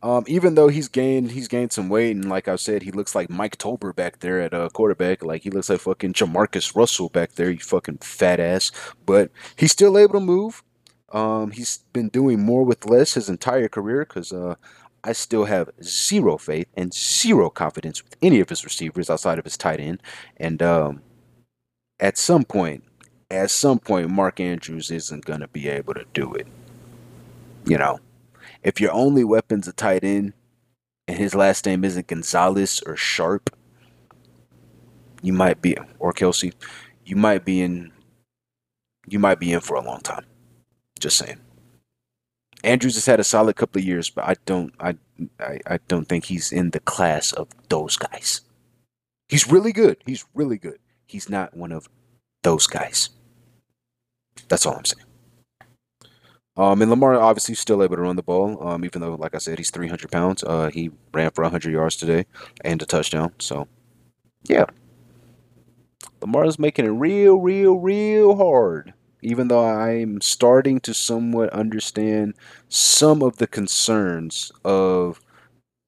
[0.00, 3.14] Um, even though he's gained he's gained some weight, and like I said, he looks
[3.14, 5.24] like Mike Tolbert back there at uh, quarterback.
[5.24, 8.70] Like he looks like fucking Jamarcus Russell back there, you fucking fat ass.
[9.06, 10.62] But he's still able to move.
[11.10, 14.54] Um, he's been doing more with less his entire career because uh,
[15.02, 19.44] I still have zero faith and zero confidence with any of his receivers outside of
[19.44, 20.02] his tight end.
[20.36, 21.02] And um,
[21.98, 22.84] at some point,
[23.30, 26.46] at some point, Mark Andrews isn't going to be able to do it.
[27.64, 28.00] You know,
[28.68, 30.34] if your only weapon's a tight end
[31.08, 33.48] and his last name isn't Gonzalez or Sharpe,
[35.22, 36.52] you might be, or Kelsey,
[37.02, 37.92] you might be in,
[39.06, 40.26] you might be in for a long time.
[41.00, 41.40] Just saying.
[42.62, 44.96] Andrews has had a solid couple of years, but I don't I,
[45.40, 48.42] I I don't think he's in the class of those guys.
[49.30, 49.96] He's really good.
[50.04, 50.78] He's really good.
[51.06, 51.88] He's not one of
[52.42, 53.08] those guys.
[54.48, 55.07] That's all I'm saying.
[56.58, 58.66] Um, and Lamar obviously still able to run the ball.
[58.66, 60.44] Um, even though, like I said, he's 300 pounds.
[60.44, 62.26] Uh, he ran for 100 yards today
[62.64, 63.32] and a touchdown.
[63.38, 63.68] So,
[64.44, 64.66] yeah,
[66.20, 68.92] Lamar is making it real, real, real hard
[69.22, 72.34] even though I'm starting to somewhat understand
[72.68, 75.20] some of the concerns of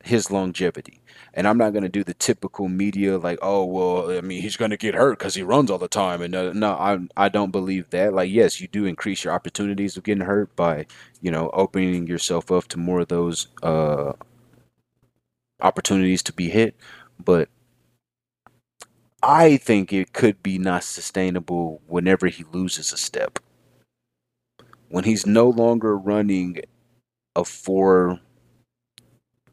[0.03, 1.01] his longevity.
[1.35, 4.57] And I'm not going to do the typical media like, oh, well, I mean, he's
[4.57, 6.23] going to get hurt because he runs all the time.
[6.23, 8.15] And uh, no, I, I don't believe that.
[8.15, 10.87] Like, yes, you do increase your opportunities of getting hurt by,
[11.21, 14.13] you know, opening yourself up to more of those uh,
[15.61, 16.75] opportunities to be hit.
[17.23, 17.49] But
[19.23, 23.39] I think it could be not sustainable whenever he loses a step.
[24.89, 26.63] When he's no longer running
[27.37, 28.19] a four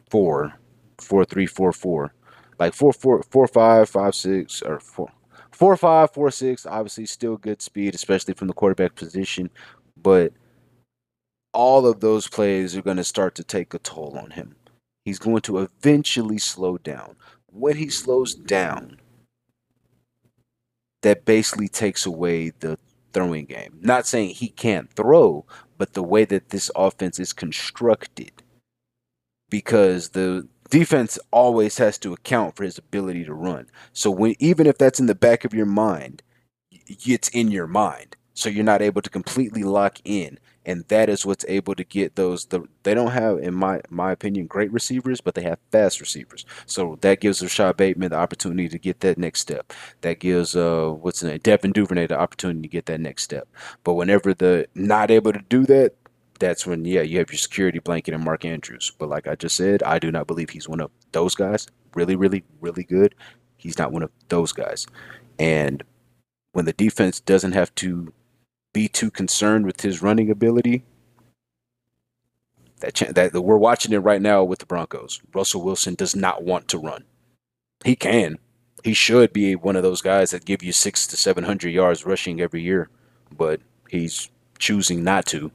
[0.09, 0.53] four
[0.99, 2.13] four three four four.
[2.59, 5.11] Like four four four five five six or four
[5.51, 9.49] four five four six, obviously still good speed, especially from the quarterback position,
[10.01, 10.33] but
[11.53, 14.55] all of those plays are going to start to take a toll on him.
[15.05, 17.15] He's going to eventually slow down.
[17.47, 18.97] When he slows down,
[21.01, 22.77] that basically takes away the
[23.13, 23.79] throwing game.
[23.81, 25.45] Not saying he can't throw,
[25.77, 28.36] but the way that this offense is constructed.
[29.49, 33.67] Because the defense always has to account for his ability to run.
[33.93, 36.23] So when even if that's in the back of your mind,
[36.71, 38.15] it's in your mind.
[38.33, 40.37] So you're not able to completely lock in
[40.67, 42.45] and that is what's able to get those.
[42.45, 46.45] The, they don't have, in my my opinion, great receivers, but they have fast receivers.
[46.65, 49.71] So that gives Rashod Bateman the opportunity to get that next step.
[50.01, 53.47] That gives uh what's the name, Devin Duvernay the opportunity to get that next step.
[53.85, 55.93] But whenever the not able to do that,
[56.39, 58.91] that's when yeah you have your security blanket and Mark Andrews.
[58.97, 61.67] But like I just said, I do not believe he's one of those guys.
[61.95, 63.15] Really, really, really good.
[63.57, 64.85] He's not one of those guys.
[65.39, 65.83] And
[66.53, 68.13] when the defense doesn't have to
[68.77, 70.83] be too concerned with his running ability.
[72.81, 75.19] That, ch- that we're watching it right now with the Broncos.
[75.33, 77.03] Russell Wilson does not want to run.
[77.83, 78.37] He can.
[78.83, 82.05] He should be one of those guys that give you six to seven hundred yards
[82.05, 82.89] rushing every year,
[83.35, 84.29] but he's
[84.59, 85.51] choosing not to,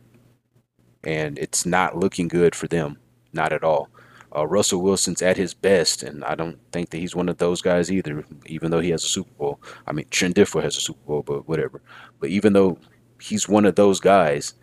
[1.05, 2.98] and it's not looking good for them.
[3.32, 3.88] Not at all.
[4.34, 7.61] Uh, Russell Wilson's at his best, and I don't think that he's one of those
[7.61, 8.24] guys either.
[8.46, 11.22] Even though he has a Super Bowl, I mean Trent Dilfer has a Super Bowl,
[11.22, 11.82] but whatever.
[12.18, 12.78] But even though
[13.22, 14.55] he's one of those guys.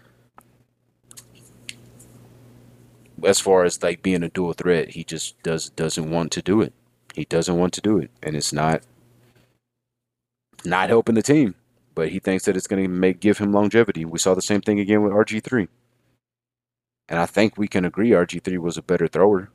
[3.24, 6.62] As far as like being a dual threat, he just does doesn't want to do
[6.62, 6.74] it.
[7.14, 8.82] He doesn't want to do it, and it's not
[10.64, 11.56] not helping the team.
[11.96, 14.06] But he thinks that it's going to make give him longevity.
[14.06, 15.68] We saw the same thing again with RG three,
[17.10, 19.50] and I think we can agree RG three was a better thrower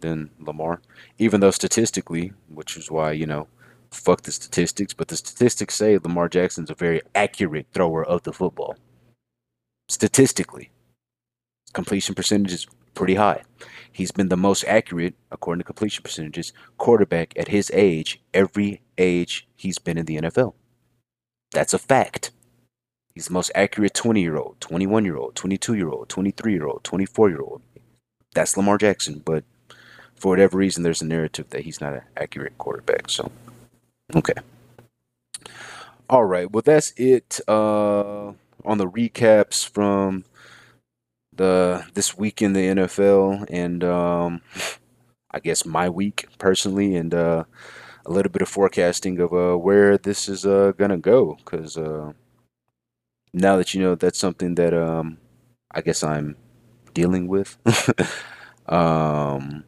[0.00, 0.80] than Lamar,
[1.18, 3.48] even though statistically, which is why you know
[3.90, 8.32] fuck the statistics, but the statistics say Lamar Jackson's a very accurate thrower of the
[8.32, 8.76] football.
[9.88, 10.70] Statistically,
[11.72, 13.42] completion percentage is pretty high.
[13.92, 19.46] He's been the most accurate, according to completion percentages, quarterback at his age, every age
[19.54, 20.54] he's been in the NFL.
[21.52, 22.32] That's a fact.
[23.16, 26.66] He's the most accurate 20 year old, 21 year old, 22 year old, 23 year
[26.66, 27.62] old, 24 year old.
[28.34, 29.42] That's Lamar Jackson, but
[30.14, 33.08] for whatever reason, there's a narrative that he's not an accurate quarterback.
[33.08, 33.32] So
[34.14, 34.34] Okay.
[36.10, 36.50] All right.
[36.50, 38.34] Well, that's it uh,
[38.66, 40.24] on the recaps from
[41.34, 44.42] the this week in the NFL and um,
[45.30, 47.44] I guess my week personally and uh,
[48.04, 52.12] a little bit of forecasting of uh, where this is uh, gonna go because uh,
[53.36, 55.18] now that you know that's something that um,
[55.70, 56.36] I guess I'm
[56.94, 57.58] dealing with.
[58.66, 59.64] um,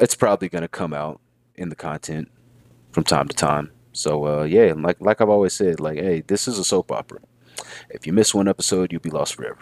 [0.00, 1.20] it's probably gonna come out
[1.54, 2.28] in the content
[2.90, 3.70] from time to time.
[3.92, 7.20] So uh, yeah, like like I've always said, like hey, this is a soap opera.
[7.88, 9.60] If you miss one episode, you'll be lost forever.